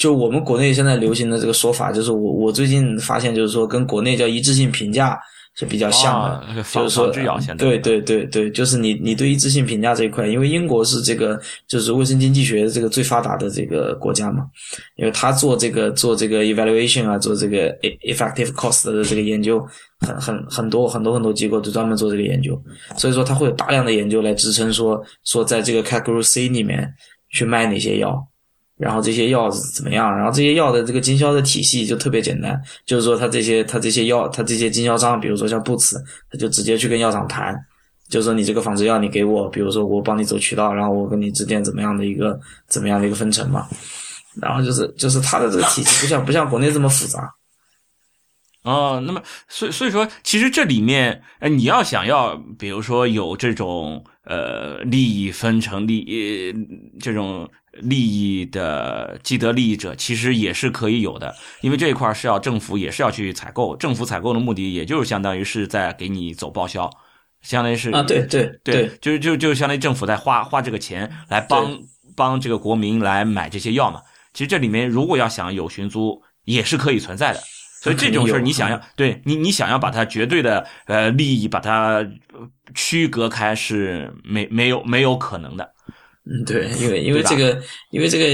[0.00, 5.20] 就我们国内现在流行的这个说法，就是我我最近发现，就是说跟国内叫一致性评价
[5.56, 7.08] 是比较像的，就是说，
[7.58, 11.38] 对对对对，就是你你对一致性评价这一块，因为英国是这个
[11.68, 14.46] 就是卫生经济学这个最发达的这个国家嘛，
[14.96, 19.62] 因为他做这个做这个 evaluation 啊，做这个 effective cost 的这个研究，
[19.98, 22.58] 很很很多很多很多机构都专门做这个研究，
[22.96, 26.90] 所以说他会有大量的研究来支撑说说在这个 category C 里面
[27.34, 28.26] 去卖哪些药。
[28.80, 30.10] 然后这些药怎么样？
[30.16, 37.54] 然后这些药的这个经销的体系就特别简单，就是说他这些他这些药，他这些经销商，比如说像布茨，他就直接去跟药厂谈，
[38.08, 43.68] 就是说你这个仿制药你给我，比如说我帮你走渠道，然后我跟你之间怎么样的一个怎么样的一个分成嘛。
[44.40, 47.30] 然后就是就是他的这个体系不像不像国内这么复杂。
[48.62, 56.54] 哦，那么所以所以说，其实这里面，呃，你要想要，比如说有这种呃利益分成利
[57.00, 57.48] 这种。
[57.82, 66.90] 利益的既得利益者其实也是可以有的，因为这一块是要政府也是要去采购，政府采购的目的也就是相当于是在给你走报销，
[67.42, 71.78] 相当于是啊，对对对，就是就就相当于政府在花花这个钱来帮
[72.16, 74.02] 帮这个国民来买这些药嘛。
[74.34, 77.40] 其实这里面如果要想有寻租也是可以存在的，
[77.80, 82.06] 所以这种事儿你想要对你你想要把它绝对的呃利益把它
[82.74, 85.74] 区隔开是没没有没有可能的。
[86.32, 87.60] 嗯，对，因为因为这个，
[87.90, 88.24] 因为这个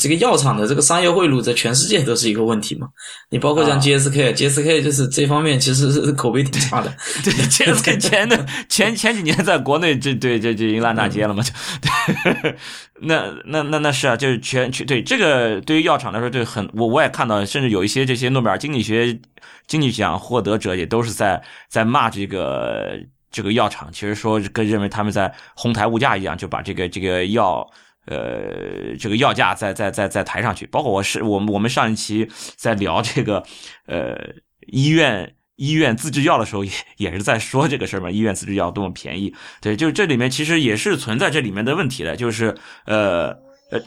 [0.00, 2.86] 这个药厂的这个商业贿赂在全世界都是一个问题嘛。
[3.28, 6.94] 你包括像 GSK，GSK 就是这方面其实是口碑挺差的。
[7.24, 11.42] 对，GSK 前的前前几年在国内这对这这已经烂大街了嘛？
[11.42, 11.52] 就
[13.00, 19.18] 那那那那是啊，就是全全对这个对于药厂来说，就很我我也看到，甚至有一些这些诺贝尔经济学
[19.66, 22.96] 经济奖获得者也都是在在骂这个。
[23.30, 27.68] 这个药厂其实说跟认为他们在哄抬物价一样，就把这个这个药，
[28.06, 30.66] 呃，这个药价再再再再抬上去。
[30.66, 33.44] 包括我是我们我们上一期在聊这个，
[33.86, 34.16] 呃，
[34.66, 38.10] 医院医院自制药的时候，也也是在说这个事儿嘛。
[38.10, 42.56] 医院自制药多么便宜，对，就是这里面其实也是存在这里面的问题的，就是
[42.86, 43.28] 呃
[43.70, 43.80] 呃，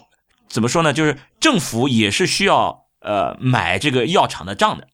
[0.48, 0.94] 怎么说呢？
[0.94, 4.88] 就是政府也是需要呃买这个药厂的账的。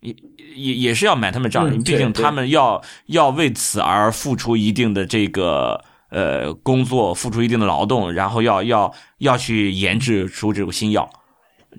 [0.00, 0.14] 也
[0.54, 11.08] 也也是要买他们账，毕竟他们要要为此而付出一定的这个呃工作，付出一定的劳动，然后要要要去研制出这种新药，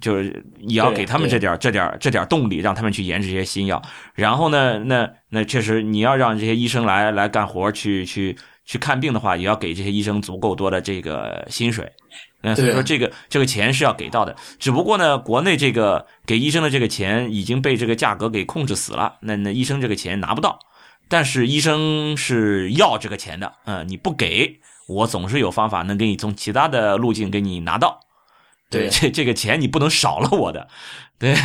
[0.02, 3.82] 就是也要给他们这点这点这点动力，让他们去研制这些新药。
[4.14, 11.90] 然后呢，那那确实你要让这些医生来来干活去去去看病的话，也要给这些医生足够多的这个薪水。
[12.42, 20.58] 嗯，所以说这个这个钱是要给到的，只不过呢，国内这个给医生的这个钱已经被这个价格给控制死了，那那医生这个钱拿不到，
[21.10, 28.00] 但是医生是要这个钱的，嗯，你不给我总是有方法能给你从其他的路径给你拿到，
[28.70, 30.70] 对，这这个钱你不能少了我的，
[31.18, 31.36] 对，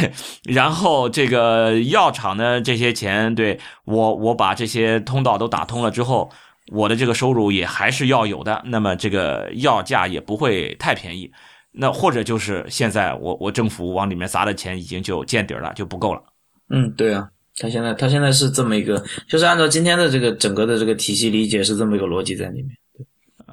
[0.45, 6.30] 然后这个药厂呢这些钱，对我我把这些通道都打通了之后。
[6.72, 11.30] 我的这个收入也还是要有的，那么这个要价也不会太便宜，
[11.72, 16.22] 那或者就是现在我我政府往里面砸的钱已经就见底了，就不够了。
[16.70, 22.70] 嗯，对啊，他现在他现在是这么一个，就是按照今天的这个整个的这个体系理解是这么一个逻辑在里面。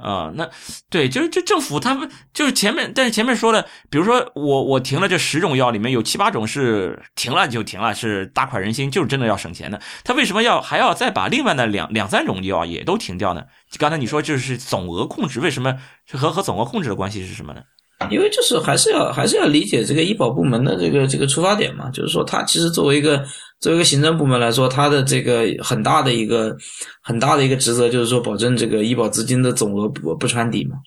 [0.01, 0.49] 啊，那
[0.89, 9.79] 对，就是这政府他们就是前面，但是前面说的，比如说我我停了这十种药，里面有七八种是停了就停了，是大快人心，就是真的要省钱的。
[10.03, 13.43] 他为什么要还要再把另外的两两三种药也都停掉呢？
[13.77, 15.77] 刚才你说就是总额控制，为什么
[16.11, 17.61] 和和总额控制的关系是什么呢？
[18.09, 23.23] 因为就是还是要还是要理解这个医保部门的这个这个出发点嘛，就是说它其实作为一个
[23.59, 26.55] 作为一个行政部门来说，它的这个很大的一个
[27.01, 30.77] 很大的一个职责就是说保证这个医保资金的总额不不穿底嘛。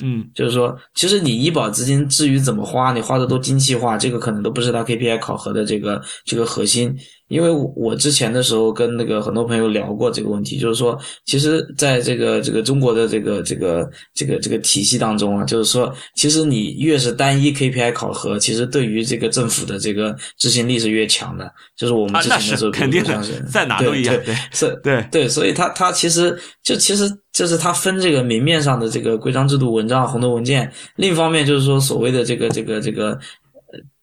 [0.00, 6.96] 嗯，就是说，其实你医保资金至于怎么花，你花的多精细化，这个可能都不是它 KPI 考核的这个这个核心。
[7.32, 21.50] 因为我之前的时候跟那个很多朋友聊过这个问题，就是说，其实在这个这个中国的这个这个这个这个体系当中啊，就是说，其实你越是单一 KPI 考核，其实对于这个政府的这个执行力是越强的。
[21.74, 33.18] 就是我们之前的时候，肯定的，在哪都一样，对，是，对对，所以他他其实就其实就是他分这个明面上的这个规章制度文章、红头文件，另一方面就是说所谓的这个这个这个。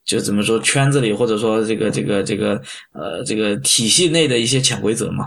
[0.10, 2.60] 就怎么说圈子里，或者说这个这个这个
[2.94, 5.26] 呃这个体系内的一些潜规则嘛，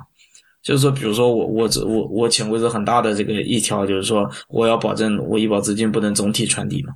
[0.60, 6.92] 就是说，比如说我我我我潜规则很大的这个一条，就是说我要保证我医保资金不能总体传递嘛。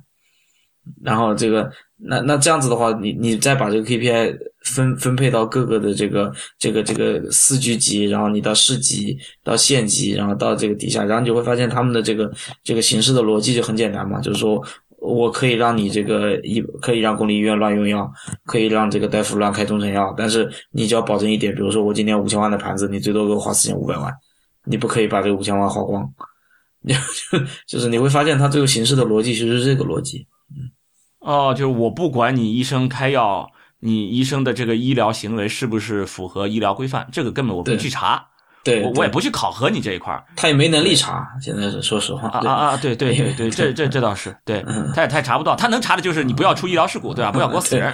[1.01, 12.29] 然后这个那那这样子的话，你你再把这个 KPI 分分配到各个的这个这个这个四局级，然后你到市级到县级，然后到这个底下，然后你就会发现他们的这个
[12.65, 14.61] 这个形式的逻辑就很简单嘛，就是说。
[14.99, 18.11] 我可以让你这个医，可以让公立医院乱用药，
[18.45, 24.11] 可以让这个大夫乱开中成药，但是你只要保证一点，比如说我今年五千万的盘子，你最多给我花四千五百万，
[24.65, 26.11] 你不可以把这五千万花光。
[27.67, 30.25] 就是你会发现，他这个形式的逻辑其实是这个逻辑。
[30.51, 30.71] 嗯，
[31.19, 38.27] 哦，就是我不管你医生开药，你医生的这个医疗行为是不是符合医疗规范，这个根本我不去查。
[38.71, 41.27] 对，我我也不去考核你这一块儿，他也没能力查。
[41.41, 42.77] 现在是说实话啊啊啊！
[42.77, 44.63] 对对对对， 这这这倒是对，
[44.93, 47.31] 他也他也查不到，他能查的就是你不要出医疗事故，对吧？
[47.31, 47.93] 不要给我死人。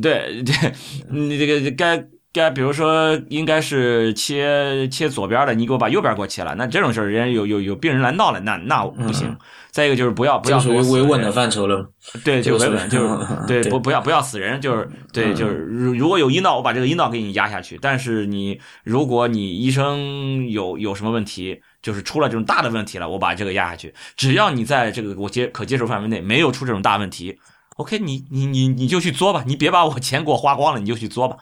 [0.00, 0.72] 对对，
[1.10, 9.36] 你这个该该，比如说应该是切切左边的，你给我把右边给我切了，那这种事儿，人家有有有病人来闹了，那那不行。
[9.76, 11.86] 再一个就是不要不要属于维稳的范畴了，
[12.24, 13.14] 对，就维稳，就是
[13.46, 17.78] 对不不要不要死人，就是对，就是如如果有阴道，我把这个阴道给你压下去。
[17.82, 23.92] 但是你如果你医生有有什么问题，就是出了这种大的问题了，我把这个压下去。
[24.16, 27.38] 只要你在这个我接可接受范围内，没有出这种大问题
[27.76, 31.36] ，OK，你你你你就去作吧，你别把我钱给我花光了，你就去作吧。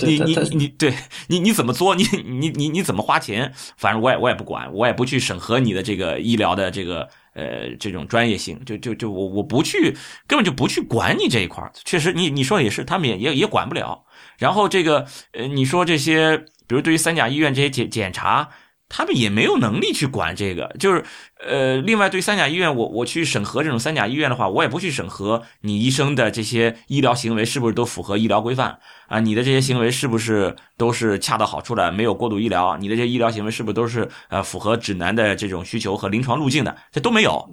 [0.00, 0.94] 你你你对
[1.28, 1.94] 你你怎么做？
[1.94, 3.52] 你你你你怎么花钱？
[3.76, 8.64] 反正我也我也不管，我也不去审核你的这个医疗的这个呃这种专业性。
[8.64, 9.96] 就就就我我不去，
[10.26, 14.04] 根本就不去管你这一块确实，你你说也是，他们也也也管不了。
[14.38, 18.50] 然后这个呃，你说这些，比如对于三甲医院这些检检查。
[18.88, 21.04] 他们也没有能力去管这个，就是，
[21.46, 28.78] 呃，另外对三甲医院，我我去审核这种三甲医院的话，我也不去审核你医生的这些医疗行为是不是都符合医疗规范
[29.08, 29.20] 啊？
[29.20, 32.78] 你的这些行为是不是都是恰到好处的，没有过度医疗？
[32.78, 36.74] 你的这些医疗行为是不是都是呃符合指南的这种需求和临床路径的？
[36.90, 37.46] 这都没有，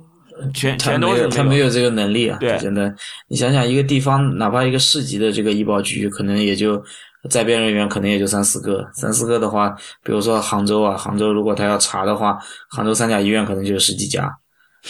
[0.53, 2.37] 全全都是他没有这个能力啊！
[2.39, 2.95] 对，真的，
[3.27, 6.81] 你想想一个地方，哪怕一个市级的这个医保局，可能也就。
[7.29, 9.69] 在编人员可能也就三四个，三四个的话，
[10.03, 12.37] 比如说杭州啊，杭州如果他要查的话，
[12.69, 14.31] 杭州三甲医院可能就有十几家，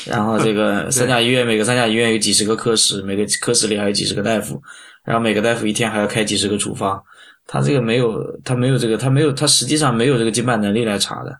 [0.05, 4.61] 然后这个 三甲医院每个三甲医院有几十个科室，每个科室里还有几十个大夫，
[5.03, 7.01] 然后每个大夫一天还要开几十个处方，
[7.47, 11.36] 他这个没有，他没有这个，他没有，他实际上没有这个经办能力来查的。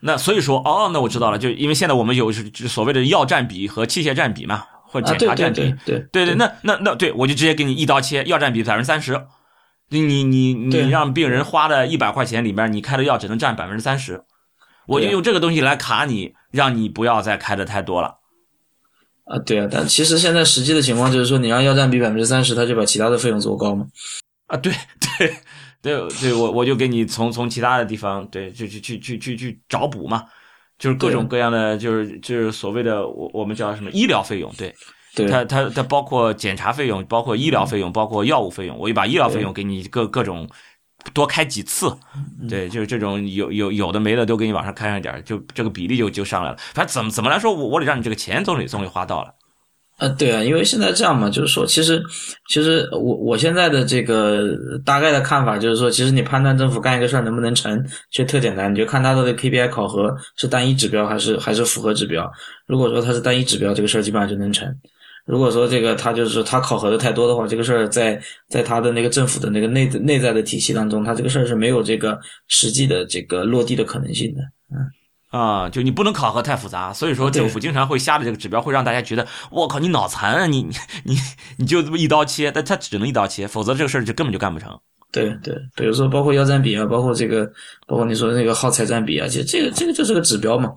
[0.00, 9.18] 那所以说，哦，那我知道了，就因为现在我们有所谓的药占比和器械占比嘛，或者检查占比，对对对，那那那对我就直接给你一刀切，药占比百分之三十。
[10.00, 14.22] 你你你你让病人花的一百块钱里面，你开的药只能占百分之三十，
[14.86, 18.20] 我就用这个东西来卡你，让你不要再开的太多了。
[19.24, 23.86] 啊，对啊，但其实现在实际的情况就是说，你让药占比百分之三十，他就把其他的费用做高嘛。
[24.46, 24.72] 啊，对
[25.18, 25.34] 对
[25.80, 30.24] 对对，我我就给你从从其他的地方对，就去去去去去找补嘛，
[30.78, 34.74] 就是各种各样的，就是就是所谓的我我们叫什么医疗费用，对。
[35.28, 38.76] 它它它包括检查费用，包括医疗费用，包括药物费用。
[38.78, 40.48] 我就把医疗费用给你各各种
[41.12, 41.94] 多开几次，
[42.48, 46.56] 对，就是这种有有有的没的都给你往上开上一点，就这个比例就就上来了。
[46.74, 49.34] 反正怎么怎么来说，我我得让你这个钱总得总得花到了。
[49.98, 52.02] 呃，对啊，因为现在这样嘛，就是说，其实
[52.48, 62.28] 其实我我现在的这个大概的看法就是说，其实你判断政府干一个事儿能不能成，其实特简单，你就看它的 KPI 考核是单一指标还是还是复合指标。
[62.66, 64.68] 如果说它是单一指标，这个事儿基本上就能成。
[65.26, 72.18] 如果说这个他就是他考核的太多的话，这个事儿在在他的那个政府的那个内内在的体系当中，他这个事儿是没有这个
[72.48, 74.42] 实际的这个落地的可能性的。
[74.70, 74.84] 嗯
[75.30, 81.16] 啊，就你不能考核太复杂，所以说政府经常会下的这个指标会让大家觉得，我靠，你脑残啊，你你你
[81.56, 84.78] 你就这么一刀切，但他只能一刀切，否则这个事儿就根本就干不成。
[85.10, 87.44] 对对，比如说包括腰占比啊，包括这个，
[87.88, 90.72] 包括你说的那个耗材占比啊，其实这个这个就是个指标嘛。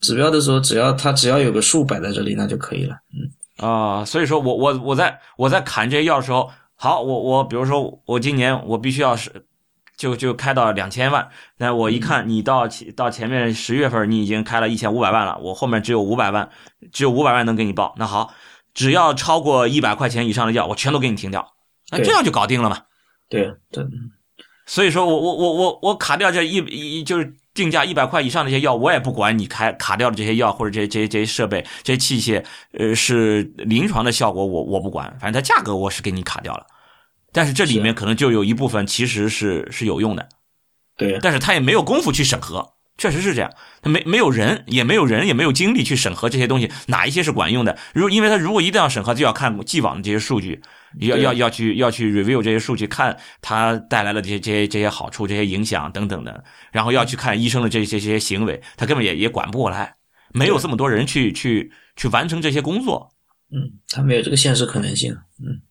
[0.00, 2.94] 指标的时候，只要它只要有个数摆在这里，那就可以了。
[3.12, 3.28] 嗯。
[3.58, 9.46] 啊，所以说我我我在我在砍这些药的时候，好，我我比如说我今年我必须要是
[9.96, 16.48] 就就开到两千万，那我一看你到到前面十月份你已经开了一千五百万了，我后面只有五百万，
[16.92, 18.32] 只有五百万能给你报，那好，
[18.74, 21.54] 只要超过一百块钱以上的药，我全都给你停掉，
[21.90, 22.82] 那这样就搞定了嘛？
[23.28, 23.84] 对对，
[24.66, 27.34] 所以说我我我我我卡掉这一一就是。
[27.58, 32.42] 定价一百块以上的这些药，我也不管你开卡掉的这些药或者这些这些这些设备、这些器械，
[32.72, 36.64] 呃，是临床的效果，我我不管，反正它价格我是给你卡掉了。
[37.32, 40.28] 但是这里面可能就有一部分其实是是有用的，
[40.96, 42.74] 对，但是他也没有功夫去审核。
[42.96, 43.48] 确实是这样，
[43.80, 47.78] 他没没有人，也没有人，也没有精力去审核这些东西，哪一些是管用的？
[47.94, 50.60] 如因为他如果一定要审核，就要看既往的这些数据，
[51.00, 59.96] 要要要去要去 review 这些数据，看它带来了这些这些这些好处、这些影响等等的，然后要去看医生的这些这些行为，他根本也也管不过来，
[60.32, 63.10] 没有这么多人去去去完成这些工作。
[63.50, 65.16] 嗯，他没有这个现实可能性。
[65.40, 65.62] 嗯，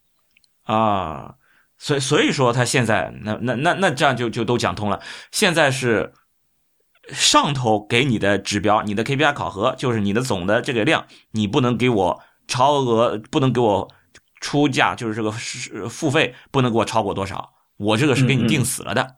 [0.64, 1.36] 啊，
[1.78, 5.02] 所以所以说他现在那那那那这样就就都讲通了，
[5.32, 6.14] 现在是。
[7.10, 13.90] 上头给你的指标，你的 KPI 考核就是你的总的这个量，你不能给我超额，不能给我
[14.40, 15.32] 出价，就是这个
[15.90, 19.16] 付费不能给我超过多少，我这个是给你定死了的。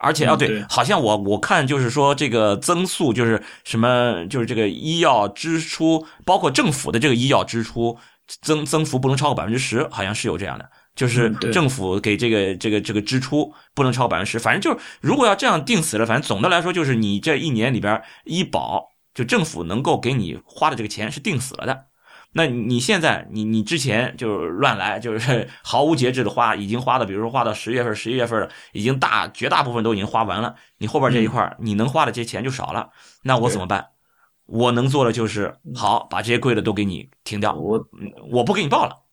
[0.00, 7.98] 而且啊，对，好像我我看就是说这个增速就是什么，就是这个医药支出，包括政府的这个医药支出
[8.40, 10.70] 增增幅不能超过百分之十，好像是有这样的。
[10.94, 18.84] 就是政府给这个这个这个支出不能超过百分之十，反正就是如果要这样定死了，反正总的来说就是你这一年里边医保
[19.14, 21.86] 就政府能够给你花的这个钱是定死了的。
[22.32, 32.90] 那你现在你你之前就是乱来，就是毫无节制的花，已经花的，比如说花到十月份、十一月份了，已经大绝大部分都已经花完了，你后边这一块你能花的这些钱就少了。
[33.22, 33.88] 那我怎么办？
[34.46, 37.86] 我能做的就是好把这些贵的都给你停掉，我
[38.30, 39.04] 我不给你报了。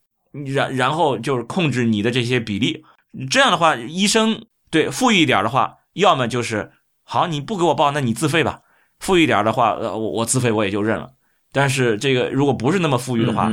[0.54, 2.84] 然然后就是控制你的这些比例，
[3.30, 8.60] 这样的话，医生对富裕一点的话，要么就是好，你不给我报，那你自费吧。
[8.98, 11.12] 富裕一点的话，呃，我我自费我也就认了。
[11.56, 13.50] 但是这个如果不是那么富裕的话，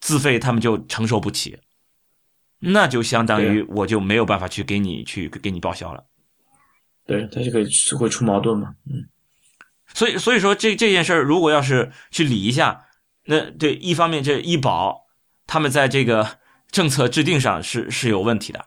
[0.00, 1.58] 自费他们就承受不起，
[2.58, 6.02] 那就相当于我就没有办法去给你去给你报销了。
[7.06, 8.74] 对，他就可以会出矛盾嘛。
[8.86, 9.04] 嗯，
[9.92, 12.86] 所以所以说这这件事儿，如果要是去理一下，
[13.26, 15.02] 那对一方面这医保。
[15.46, 16.38] 他们在这个
[16.70, 18.64] 政策制定上是是有问题的，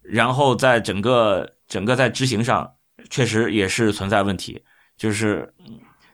[0.00, 2.72] 然后在整个整个在执行上
[3.10, 4.64] 确实也是存在问题，
[4.96, 5.52] 就是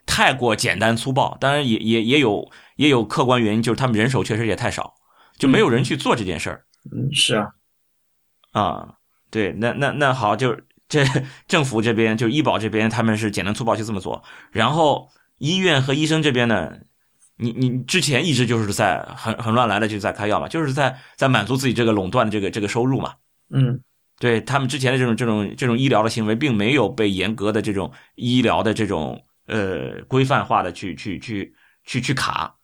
[0.06, 1.36] 太过简单粗暴。
[1.40, 4.94] 当然也也也有也有客观原因，就是他们人手确实也太少，
[5.38, 6.64] 就没有人去做这件事儿。
[6.92, 7.48] 嗯，是啊，
[8.52, 8.94] 啊，
[9.30, 10.56] 对，那那那好，就
[10.88, 11.04] 这
[11.48, 16.72] 政府这边就医保这边他们是简单粗暴就这么做，然后医院和医生这边呢。
[17.36, 23.14] 你你之前一直就是在很很乱来的就在开药嘛，就是在在满足自己这个垄断的这个这个收入嘛。
[23.50, 23.80] 嗯，
[24.20, 32.56] 对他们之前的这种这种这种医疗的行为，并没有被严格的这种医疗的这种呃规范化的去去去去去卡，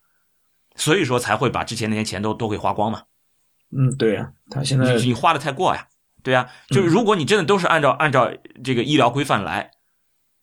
[0.77, 3.03] 所以说才会把之前那些钱都都给花光嘛。
[3.71, 5.87] 嗯，对呀，他现在你花的太过呀，
[6.23, 8.33] 对呀，就是如果你真的都是按照按照
[8.65, 9.71] 这个医疗规范来。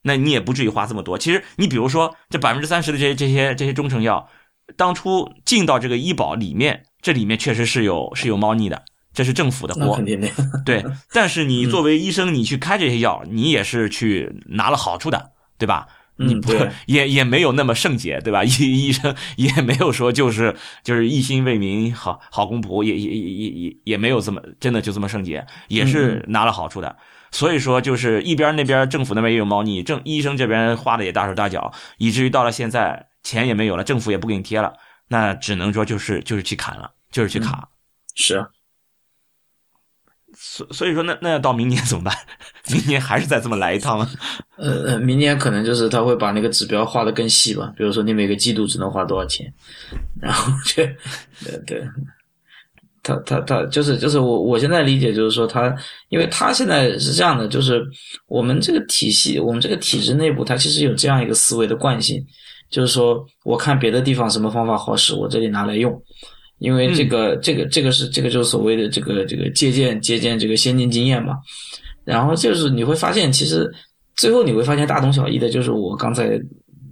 [0.04, 1.18] 那你也不至于花这么多。
[1.18, 4.30] 其实你比如说这百分之三十的这些这些这些中成药，
[4.78, 10.00] 当初进到这个医保里面，这里面确实是有是有猫腻的，这是政府的锅。
[10.64, 15.90] 对， 但是你作为医生，你去开这些药，你也是去拿了好处的，对吧？
[16.18, 16.52] 你不
[16.86, 18.44] 也也没有那么圣洁，对吧？
[18.46, 26.96] 医医生也没有说就是就是一心为民，好好公仆，也也也也也没有这么真的就这么圣洁，也是拿了好处的。
[27.32, 34.74] 所以说，就是一边那边政府那边也有猫腻，政医生这边花的也大手大脚，以至于到了现在钱也没有了，政府也不给你贴了，
[35.10, 37.68] 那只能说就是就是去砍了，就是去卡。
[38.16, 38.48] 是。
[40.40, 42.14] 所所以说，那那要到明年怎么办？
[42.72, 44.08] 明年还是再这么来一趟吗？
[44.58, 49.52] 呃，明年可能就是他会把那个指标画的更细吧，比如说你每个季度只能花多少钱，
[50.22, 50.84] 然后就，
[51.44, 51.84] 对对。
[53.04, 55.74] 他他他就是就是我我现在理解就是说他，
[56.10, 57.82] 因为他现在是这样的，就是
[58.28, 62.22] 我们这个体系，我们这个体制内部，他其实有这样一个思维的惯性，
[62.70, 65.94] 就是说我看别的地方什么方法好使，我这里拿来用，
[66.60, 71.36] 因为这个这个这个是这个就是所谓的这个这个借鉴借鉴这个先进经验嘛，
[72.04, 73.72] 然后就是你会发现，其实
[74.16, 76.40] 最后你会发现大同小异的，就是我刚才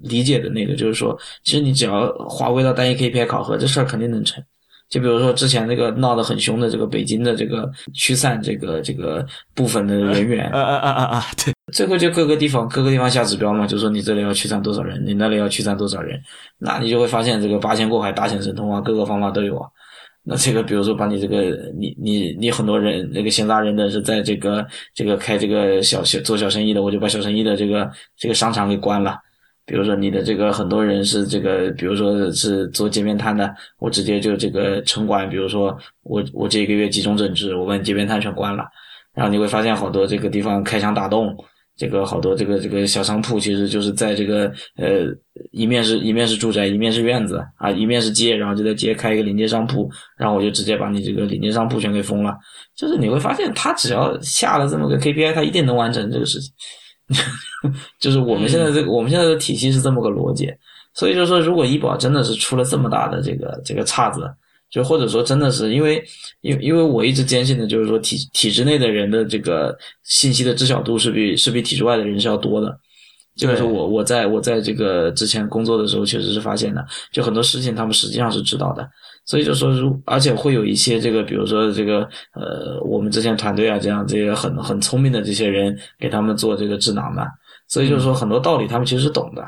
[0.04, 4.44] 理解的那个，就是说，其实你只要划归到单一 KPI 考核，这事儿肯定能成。
[4.96, 11.26] 就比如说之前那个闹得很凶的这个北京的这个驱散这个这个部分的人员，啊啊啊啊啊！
[11.44, 16.18] 对，最后就各个地方各个地方下指标嘛，就说你这里要驱散多少人，你那里要驱散多少人，
[16.58, 19.68] 那你就会发现这个八仙过海、大显神通啊，各个方法都有啊。
[20.24, 21.42] 那这个比如说把你这个
[21.78, 29.18] 你你你很多人那个闲杂人等是在这个这个开这个小小做小生意的，我就把小生意的这个这个商场给关了。
[29.66, 38.64] 比如说你的这个很多人是这个，比如说是做街边摊的，我直接就这个城管，比如说我我这个月集中整治，我把街边摊全关了，
[39.14, 41.36] 然后你会发现好多这个地方开枪打洞，
[41.76, 45.08] 这个好多这个这个小商铺其实就是在这个呃
[45.52, 52.38] 一面是一面是住宅，一面是院子啊，一面是街，然后就在街开一个临街商铺，然后我就直接把你这个临街商铺全给封了，
[52.76, 56.54] 就是你会发现他只要下了这么个 KPI，他一定能完成这个事情。
[58.00, 60.52] 就是我们现在这个，我们现在的体系是这么个逻辑，
[60.94, 64.22] 所以就是说，如果医保真的是出了这么大的这个这个岔子，
[64.72, 66.04] 就或者说真的是因为，
[66.42, 72.76] 因因为我一直坚信的就是说体体制内的人的这个信息的知晓度是比是比体制外的人是要多的，
[73.36, 78.90] 就是我我在我在这个之前工作的时候确实是发现的，就很多事情他们实际上是知道的。
[79.26, 87.26] 所以就说，如而且会有一些这个，比如说这个，呃，我们之前团队啊，这样这些很很聪明的这些人，给他们做这个智囊的。
[87.68, 89.44] 所以就是说，很多道理他们其实是懂的。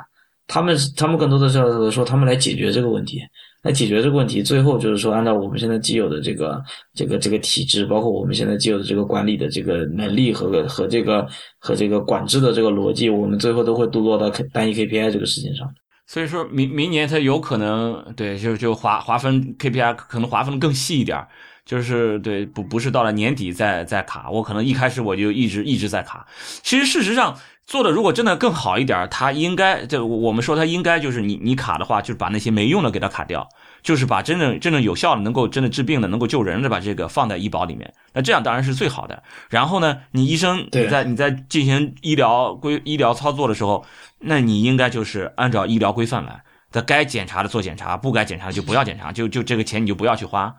[0.47, 3.19] 他们他们更多的是说，他们来解决这个问题，
[3.61, 4.41] 来解决这个问题。
[4.41, 6.63] 最后就是说，按照我们现在既有的这个
[6.95, 11.28] 这个这个体制，包括我们现在既有的这个管理的这个能力和和这个
[11.59, 15.69] 和这个管制的这个逻辑，我们最后都会都落到单一 KPI 这个事情上。
[16.08, 21.28] 所以说明明年它有可能对，就就划划分 KPI 可能划分的更细一点，
[21.66, 26.26] 就是对不不是到了年底再再卡，我可能一开始我就一直一直在卡。
[26.64, 33.49] 其实事实上做的如果真的更好一点，它应该就我们说它应该就是你你卡的话，就是把那些没用的给它卡掉。
[33.88, 37.93] 就是把真正真正有效的、能够真的治病的、能够救人的，把这个放在医保里面。
[38.11, 39.23] 那这样当然是最好的。
[39.49, 43.85] 然后呢，你医生你在你在进行医疗规医疗操作的时候，
[44.19, 46.43] 那你应该就是按照医疗规范来。
[46.69, 50.53] 在该检查的做检查，不该检查的就不要检查，就就这个钱你就不要去花，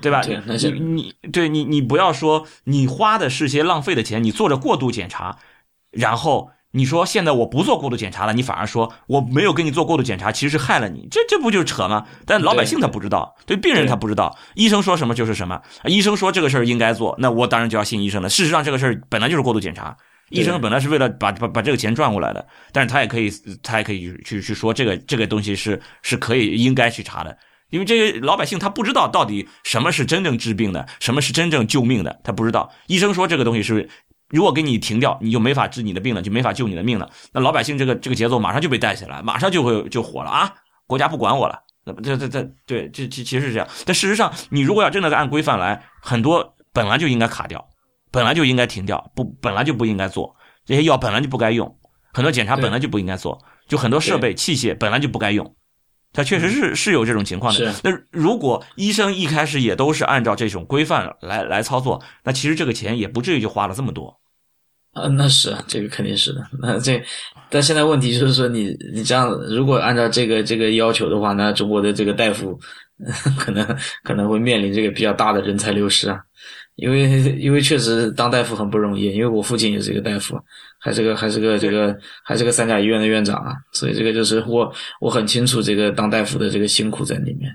[0.00, 0.22] 对吧？
[0.22, 5.38] 你你对你你不要说你花的是些浪费的钱，你做着过度检查，
[5.90, 6.52] 然后。
[6.72, 12.06] 你说现在我不做过度检查了，你反而说我没有给你做过度检查，其实是害了你，这这不就是扯吗？
[12.24, 15.60] 但老百姓他不知道，对病人他不知道，医生说什么就是什么。
[15.86, 18.28] 医生说这个事儿应该做，那我当然就要信医生了。
[18.28, 19.96] 事实上这个事儿本来就是过度检查，
[20.28, 23.28] 医生本来是为了把把把这个钱赚过来的，但是他也可以
[23.64, 27.36] 他也可以去去说这个这个东西是是可以应该去查的，
[27.70, 32.70] 因为这些老百姓他不知道到底什么是真正治病的，什么是真正救命的，他不知道。
[32.86, 33.88] 医生说这个东西是。
[34.30, 37.10] 如果给你停掉，你就没法治你的病了，就没法救你的命了。
[37.32, 40.54] 那老百姓这个这个节奏马上就被带起来，马上就会就火了啊！
[40.86, 43.68] 国家不管我了，那这这这对，这其其实是这样。
[43.84, 47.64] 但事实上，你如果要真的按规范来，很多本来就应该卡掉，
[48.10, 51.78] 本来就应该停掉，不本来就不应该做这些药，本来就不该用，
[52.12, 55.54] 很多检查本来就不应该做，就很多设备器械本来就不该用。
[56.12, 57.72] 它确实是是有这种情况的。
[57.84, 64.18] 那如果医生一开始也都是按照这种规范来来操作，那其实这个钱也不至于就花了这么多。
[64.92, 66.44] 啊，那是这个肯定是的。
[66.60, 67.00] 那这，
[67.48, 72.58] 但现在问题就是说，你你这样，如果按照这个这个要求的话，那中国的这个大夫
[73.38, 73.64] 可能
[74.02, 76.18] 可能会面临这个比较大的人才流失啊。
[76.80, 80.34] 因为因为确实当大夫很不容易，因为我父亲也是一个大夫，
[80.78, 87.54] 还是个还是个这个还是个三甲医院的院长啊，所以这个就是我我很清楚这个当大夫的这个辛苦在里面。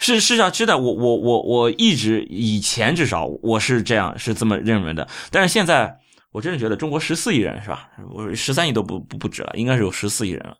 [0.00, 5.96] 是是啊，是的，我我我我一直以前至少我是这样是这么认为的，但是现在
[6.32, 7.88] 我真的觉得中国十四亿人是吧？
[8.12, 10.56] 我十三亿都不不不止了，应该是有十四亿人了。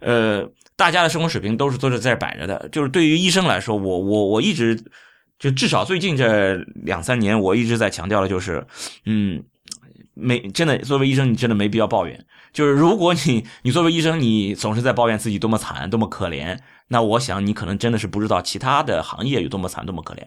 [0.00, 4.78] 呃，大家的生活水平都是都是在这摆着的，就是对于医生来说，我我我一直。
[5.42, 8.64] 就至少最近这两三年，我一直在强调的就是，
[9.06, 9.42] 嗯，
[10.14, 12.24] 没真的作为医生，你真的没必要抱怨。
[12.52, 20.24] 就是如果你你作为医生，你总是在抱怨自己多么惨、多么可怜，那我想你可能真的是不知道其他的行业有多么惨、多么可怜。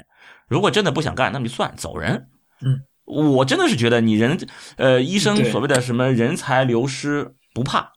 [0.49, 2.28] 如果真的不想干，那么就算走人。
[2.61, 4.38] 嗯，我真的是觉得你人，
[4.76, 7.94] 呃，医生所谓的什么人才流失不怕，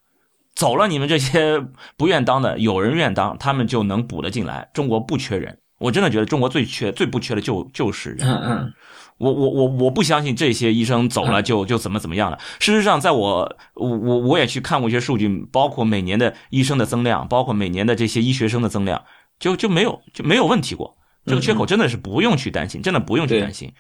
[0.55, 1.61] 走了你们这些
[1.97, 4.71] 不愿当的，有人愿当，他们就能补得进来。
[4.73, 5.59] 中国不缺人。
[5.79, 8.29] 我真的觉得中国最缺、最不缺的就就是人。
[8.29, 8.73] 嗯嗯，
[9.19, 12.39] 我我我我不相信这些医生走了就就怎么怎么样了。
[12.59, 19.05] 事实上，在我我我我也去看过一些数据，包括每年的医生的增量，包括每年的这些医学生的增量，
[19.39, 20.97] 就就没有就没有问题过。
[21.25, 23.73] 这个缺口真的是不用去担心，真的不用去担心。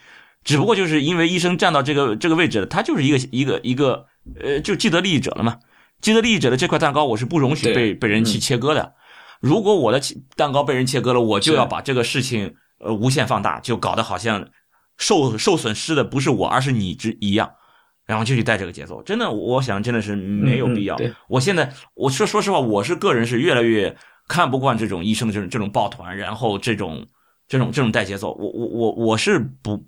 [0.44, 4.06] 只不过就是因为医生站到这个这个位置了，他就是一个一个一个
[4.40, 5.58] 呃，就既得利益者了嘛。
[6.00, 8.94] 既得利益者的这块蛋糕，我是不容许被被人去切割的。
[9.40, 10.00] 如果我的
[10.36, 14.48] 蛋糕被人切割了，我就要把这个事情呃无限放大，就搞得好像
[14.96, 17.50] 受受损失的不是我，而是你之一样，
[18.06, 19.02] 然后就去带这个节奏。
[19.02, 20.96] 真的，我想真的是没有必要。
[21.28, 23.96] 我现在我说说实话，我是个人是越来越
[24.26, 27.06] 看不惯这种医生的这种这种抱团，然后这种
[27.46, 28.32] 这种这种带节奏。
[28.34, 29.84] 我我我我是不。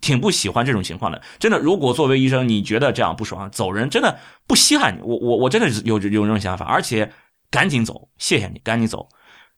[0.00, 1.58] 挺不喜欢这种情况的，真的。
[1.58, 5.00] 如果作为医生，你觉得这样不爽，走人，真的不稀罕你。
[5.02, 7.12] 我我我真的是有有这种想法，而且
[7.54, 9.08] 赶紧走，谢谢你，赶紧走，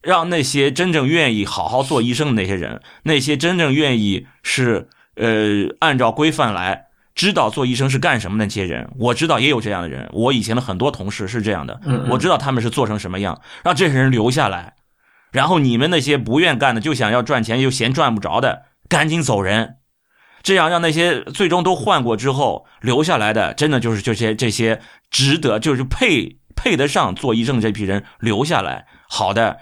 [0.03, 14.75] 让那些真正愿意好好做医生的那些人，那些真正愿意是呃按照规范来，知道做医生是干什么的那些人，我知道也有这样的人，我以前的很多同事是这样的，我知道他们是做成什么样，让这些人留下来，
[15.31, 19.77] 然后你们那些不愿干的，就想要赚钱又嫌赚不着的，赶紧走人。
[20.43, 24.79] 这样让那些最终都换过之后留下来的，真的就是这些这些
[25.09, 29.57] 值得就是配配得上做医生的这批人留下来，好的，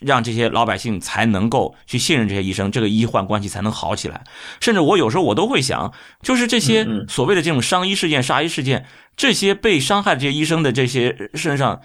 [0.00, 4.24] 让这些老百姓才能够去信任这些医生，这个医患关系才能好起来。
[4.60, 5.92] 甚至我有时候我都会想，
[6.22, 11.80] 就是这些所谓的这种伤医事件、杀医事件，这些被伤害的这些医生的这些身上。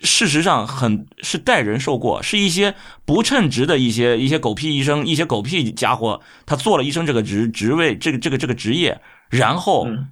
[0.00, 2.74] 事实上，很是代人受过，是一些
[3.04, 8.98] 不称职的一些一些狗屁医生，一些狗屁家伙，他做了医生这个职职位，这个这个这个职业，
[9.28, 10.08] 然后嗯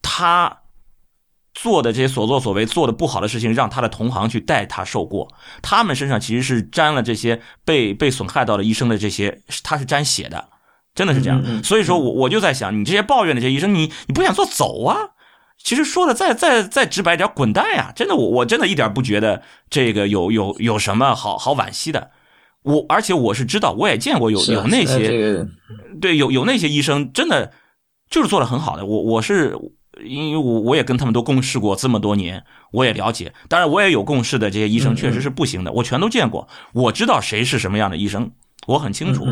[0.00, 0.60] 他
[1.54, 5.32] 做的这些所作所为，做的不好的事情，让他的同行去代他受过，
[5.62, 10.48] 他们身上其实是沾了这些被被损害到的医生的这些，他是沾血的，
[10.94, 11.62] 真的是这样。
[11.62, 14.96] 所以说我我就在想，你这些抱怨的这些医生，你你不想做走啊？
[15.56, 17.92] 其实说的再再再直白点，滚蛋呀！
[17.94, 22.10] 真的，我我真的一点不觉得这个有有有什么好好惋惜的。
[22.64, 25.46] 我而且我是知道，我也见过有有那些
[26.00, 27.52] 对，有有那些医生真的
[28.10, 28.84] 就是做的很好的。
[28.84, 29.56] 我我是
[30.02, 32.42] 因为我我也跟他们都共事过这么多年，
[32.72, 33.32] 我也了解。
[33.48, 36.48] 当然，我也有共事的这些医生嗯确实是不行的，我全都见过。
[36.72, 38.30] 我知道谁是什么样的医生，
[38.66, 39.26] 我很清楚。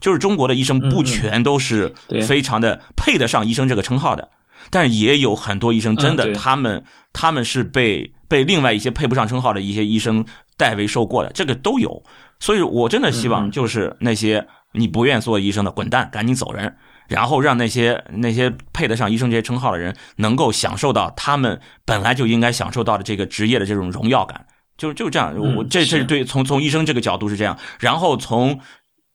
[0.00, 1.94] 就是中国的医生不全都是
[2.26, 4.28] 非常的配得上医生这个称号的，
[4.68, 6.82] 但是也有很多医生真的他们
[7.12, 10.24] 他们是被被另外一些配不上称号的一些医生
[10.56, 12.02] 代为受过的，这个都有。
[12.40, 16.76] 所以我真的希嗯望嗯就是那些你不愿做医生的滚蛋，赶紧走人。
[17.08, 24.46] 然后让那些那些配得上医生这些称号的人，能够享受到他们本来就应该享受到的这个职业的这种荣耀感，
[24.78, 25.36] 就就这样。
[25.36, 28.60] 我嗯这这是是对从从医生这个角度是这样，然后从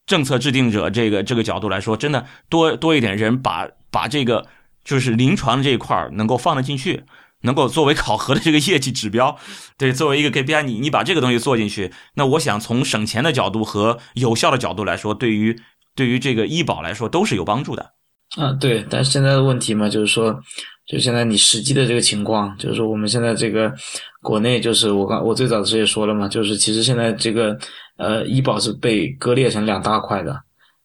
[0.06, 4.46] 政策制定者这个这个角度来说，真的多多一点人把把这个
[4.84, 7.04] 就是临床这一块儿能够放得进去，
[7.42, 9.38] 能够作为考核的这个业绩指标，
[9.78, 15.60] 对，作为一个 KPI，你你把这个东西做进去，那我想从省钱的角度和有效的角度来说，对于
[15.96, 17.94] 对于这个医保来说都是有帮助的。
[18.36, 20.38] 啊，对，但是现在的问题嘛，就是说，
[20.86, 23.74] 就现在你实际的这个情况，就是说我们现在这个
[24.22, 27.58] 国内，就是我刚我最早的时候也说了嘛，就是其实现在这个
[27.98, 30.38] 呃医保是被割裂成两大块的，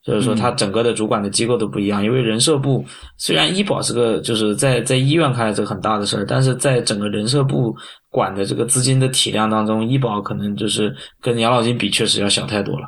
[0.05, 2.85] 就是说它整个的主管的机构都不一样，因为人社部
[3.17, 7.75] 虽然医保是个就是在在医院看来是个很大的事儿，但是在整个人社部
[8.11, 12.87] 管的这个资金的体量当中，医保可能就是跟养老金比，确实要小太多了。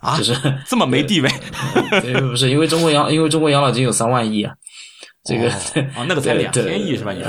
[0.00, 0.32] 啊就是
[0.64, 1.28] 这么没地位，
[2.00, 4.54] 对，不是因为中国养，因为中国养老金有三万亿啊，
[5.24, 5.48] 这个
[5.96, 7.12] 哦，那个才两千亿是吧？
[7.12, 7.20] 你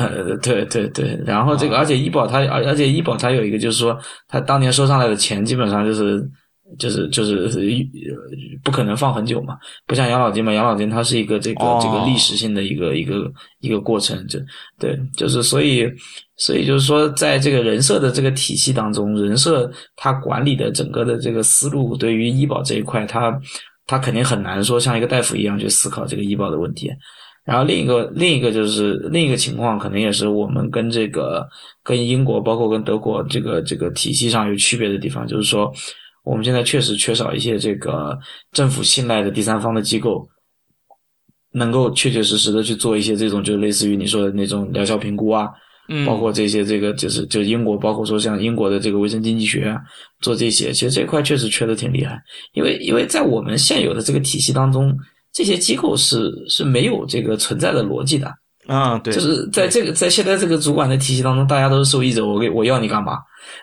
[0.43, 3.97] 对对对，然后这个，哦而且医保它，而而且医保它有一个，就是说，
[4.27, 6.23] 它当年收上来的钱，基本上就是
[6.77, 8.15] 就是就是呃
[8.63, 13.31] 不可能放很久嘛，不像养老金嘛，养老金它是一个这个、哦这个历史性的一个一个
[13.61, 14.39] 一个过程，就
[14.77, 15.89] 对，就是所以
[16.37, 23.37] 所以就是说，在这个人社的这个体系当中，人社它管理的整个的这个思路，对于医保这一块，它
[23.87, 26.91] 它肯定很难说像一个大夫一样去思考这个医保的问题。
[27.45, 31.47] 然后另一个另一个就是另一个情况，可能也是我们跟这个
[31.83, 35.73] 跟英国，包括跟德国这个这个体系上有区别的地方，就是说
[36.29, 38.15] 我们现在确实缺少一些这个
[38.51, 40.29] 政府信赖的第三方的机构，
[41.53, 45.47] 能够确确实实的去做一些这种就类似于你说的那种疗效评估啊，
[45.87, 49.81] 嗯，包括这些这个就是就英国，包括说像英国的这个卫生经济学啊，
[50.21, 52.15] 做这些，其实这块确实缺的挺厉害，
[52.53, 54.95] 因为因为在我们现有的这个体系当中，
[55.33, 58.31] 这些机构是是没有这个存在的逻辑的，
[58.71, 63.17] 嗯，对，就是在这个在现在这个主管的体系当中，大家都是受益者，我给我要你干嘛？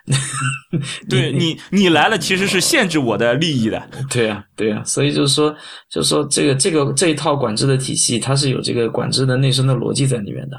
[1.09, 3.81] 对你你来了其实是限制我的利益的。
[4.11, 5.55] 对呀、对呀、所以就是说，
[5.89, 10.57] 就是说这个这个这一套管制的体系，它是有这个管制的内生的逻辑在里面的。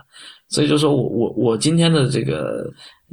[0.47, 2.63] 所以就是说我我我今天的这个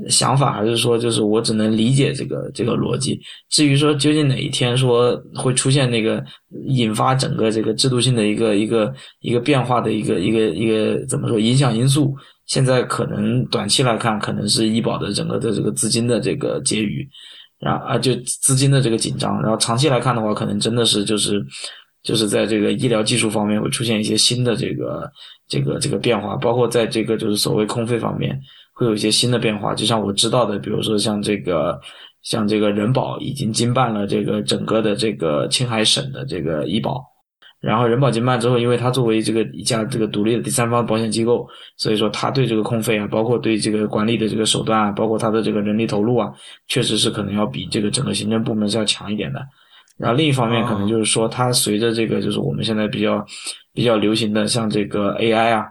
[0.09, 3.21] 想法，还是说就是我只能理解这个这个逻辑。
[3.49, 6.23] 至于说究竟哪一天说会出现那个
[6.67, 12.15] 引发整个这个制度性的一个一个一个变化的一个一个一个怎么说影响因素，
[12.47, 17.09] 现在可能短期来看，可能是医保的整个的这个资金的这个结余。
[17.61, 21.43] 然后啊就资金的这个紧张，然后长期来看的话，可能真的是就是
[22.03, 25.11] 就是在这个医疗技术方面会出现一些新的这个
[25.49, 28.39] 这个这个变化，包括在这个就是所谓空费方面
[28.75, 29.75] 会有一些新的变化。
[29.75, 31.81] 就像我知道的，比如说像这个
[32.23, 37.03] 像这个人保已经经办了这个整个的这个青海省的这个医保。
[37.61, 41.49] 然后人保经办之后，因为它作为这个一家这个独立的第三方保险机构，
[41.79, 46.31] 所以说它对这个控费啊，包括对这个管理的这个手段啊，包括它的这个人力投入啊，
[46.69, 49.41] 确实是可能要比这个整个行政部门是要强一点的。
[49.97, 53.25] 然后另一方面，可能就是说，它随着这个就是我们现在比较
[53.73, 55.65] 比较流行的像这个 AI 啊，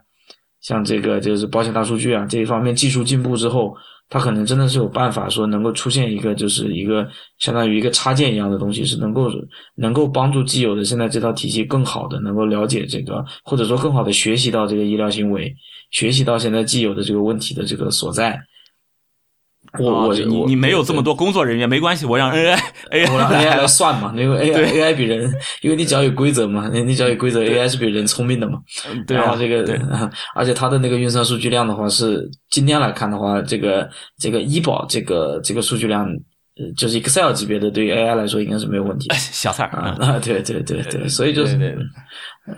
[0.64, 3.76] 像这个就是保险大数据啊这一方面技术进步之后。
[4.10, 7.08] 它可能真的是有办法说能够出现一个，就是一个
[7.40, 9.28] 相当于一个插件一样的东西，是能够
[9.76, 15.52] 能够帮助既有的现在这套体系更好的能够了解这个，或者说更好的学习到这个医疗行为，
[15.90, 18.40] 学习到现在既有的这个问题的这个所在。
[19.80, 22.56] 我我你你没有这么多工作人员没关系，我让 AI
[22.92, 28.60] AI 我让 AI 来算嘛，因为 AI AI 比人，因为你只要有规则嘛，你你只要有规则，AI 是比人聪明的嘛。
[29.08, 29.66] 然后这个，
[30.36, 33.90] 而且它的那个运算数据量的话，是今天来看的话，这个
[34.20, 39.10] 这个医保这个这个数据量，呃，就是 Excel 级别的，对于 AI 来说应该是没有问题。
[39.16, 41.76] 小菜啊，对对对对，所以就是，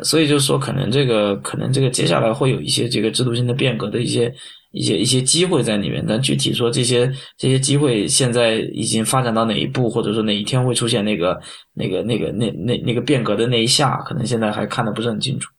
[0.03, 4.33] 所以就是说，可能这个可能这个接下来会有一些这个制度性的变革的一些。
[4.75, 11.39] 一些一些机会在里面，但具体说这些这些机会现在已经发展到哪一步，或者说哪一天会出现那个
[11.73, 15.49] 那个那个那那那个变革的那一下，可能现在还看的不是很清楚。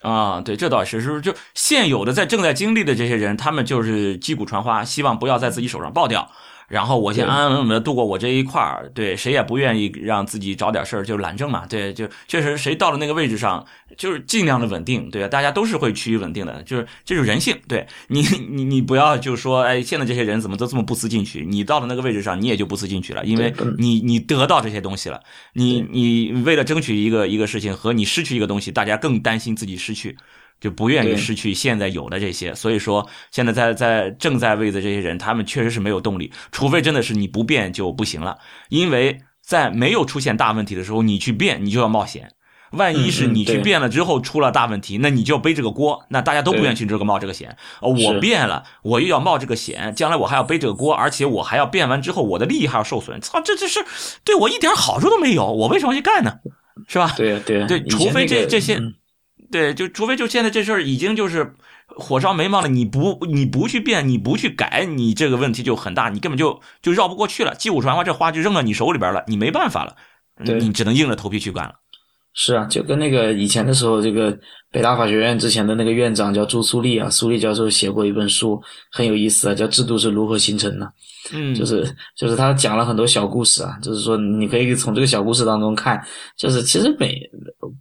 [0.00, 6.30] 啊，对，这倒是，是就现有的在正在经历的这些人，他们就是击鼓传花，希望不要在自己手上爆掉。
[6.68, 13.66] 然后我先安安稳稳的度过我这一块儿，对，谁也不愿意让自己找点事儿就懒政嘛，对，就确实谁到了那个位置上，
[13.96, 17.86] 就是尽量的稳定，对，大家都是会趋于稳定的，就是这是人性，对。
[18.08, 18.20] 你
[18.50, 25.20] 你你不要就说，哎，现在这些人怎么都这么不思进取，你到了那个位置上，你也就不思进取了，因为你你得到这些东西了，
[25.54, 30.16] 你你为了争取一个一个事情和你失去一个东西，大家更担心自己失去。
[30.60, 38.38] 就不愿意失去现在有的这些，所以说现在在在正在位的这些人，他们确实是没有动力，除非真的是你不变就不行了。
[38.68, 42.32] 因为在没有出现大问题的时候，你去变，你就要冒险。
[42.72, 46.04] 万一是你去变了之后出了大问题，那你就要背这个锅。
[46.10, 47.56] 那大家都不愿意去这个冒这个险。
[47.80, 53.18] 我变了，我又要冒这个险，将来我还要背这个锅，而且我还要变完之后我的利益还要受损。
[53.22, 53.82] 操，这这是
[54.22, 56.34] 对我一点好处都没有，我为什么去干呢？
[56.86, 57.14] 是吧？
[57.16, 58.78] 对对对，除非这这些。
[59.50, 61.54] 对，就除非就现在这事儿已经就是
[61.86, 67.54] 火烧眉毛了，你不你不去变，你不去改，你这个问题就很大，你根本就就绕不过去了。
[67.54, 69.96] 击鼓传花这花就扔到你手里边了，你没办法了，
[70.44, 71.74] 你只能硬着头皮去干了。
[72.40, 74.30] 是啊，就跟那个以前的时候，这个
[74.70, 78.62] 北大法学院之前的那个院长叫朱苏丽啊，苏丽教授写过一本书，
[78.92, 80.86] 很有意思啊，叫《制度是如何形成的》。
[81.32, 81.84] 嗯，就是
[82.16, 86.00] 就是他讲了很多小故事啊，就是说你可以从这个小故事当中看，
[86.36, 87.20] 就是其实每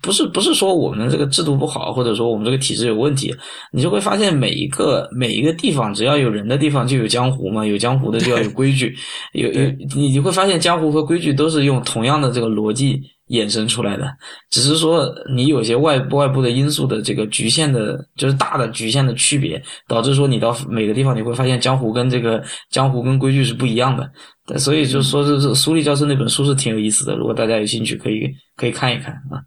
[0.01, 3.31] 不是不是说我们这个制度不好，或者说我们这个体制有问题，
[3.71, 8.95] 你就会发现每一个每一个地方，只要有人的地方就有江湖嘛，有江湖的就要有规矩，
[9.33, 9.61] 有有
[9.95, 13.03] 你你会发现江湖和规矩都是用同样的这个逻辑。
[13.29, 14.07] 衍生出来的，
[14.49, 24.09] 只是说你有些外外部的因素的这个局限的，就是大的局限的区别，导致说你到每个地方你会发现江湖跟这个江湖跟规矩是不一样的。
[24.57, 28.21] 所以就说是是苏立教授那本书是挺有意思的，如果大家有兴趣可以
[28.55, 29.43] 可以看一看啊。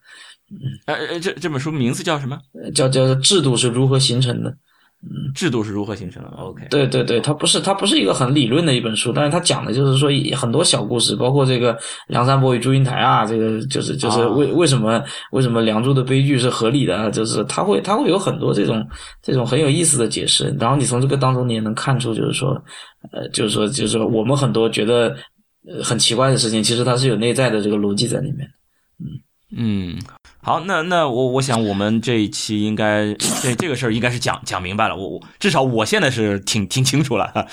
[0.50, 2.36] 嗯，呃，这这本书名字叫什么？
[2.74, 4.54] 叫叫制度是如何形成的？
[5.02, 11.74] 嗯，制度是如何形成的？OK，对对对，它不是它不是一个很理论的一本书，但是它讲的就是说很多小故事，包括这个
[12.08, 15.02] 梁山伯与祝英台啊，这个就是就是为为什么
[15.32, 18.86] 为什么梁祝的悲剧是合理的，就是他会他会有很多这种
[19.22, 22.50] 这种很有意思的解释，然后你从这个当中你也能看出，就是说
[23.10, 25.16] 呃，就是说就是说我们很多觉得
[25.66, 28.46] 呃很奇怪的事情，其实它是有内在的这个逻辑在里面
[28.98, 29.16] 嗯
[29.50, 29.98] 嗯。
[30.42, 33.12] 好，那那我我想我们这一期应该
[33.42, 37.46] 这这个事儿应该是讲讲明白了，我我至少我现在是挺挺清楚了。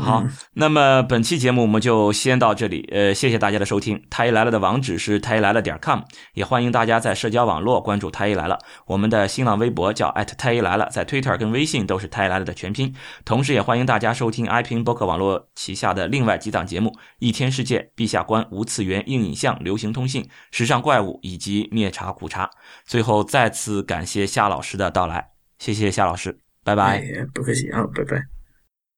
[0.00, 0.24] 好，
[0.54, 4.02] 那么本期节目我们就先到这里，呃，谢谢大家的收听。
[4.08, 6.00] 太医来了的网址是太医来了点 com，
[6.32, 8.58] 也欢迎大家在社交网络关注太医来了。
[8.86, 12.94] 我们的新浪微博叫太医来了，在 Twitter 跟微信都是太医来了的全拼。
[13.26, 22.12] 同时也欢迎大家收听 iPin 播客网络旗下的另外几档节目：一天世界、陛下观、无次元、硬影像、流行通信、时尚怪物以及灭茶。
[22.12, 22.50] 苦茶，
[22.84, 27.02] 最后再次感谢夏老师的到来，谢谢夏老师，拜拜。
[27.34, 28.33] 不客气啊，拜拜。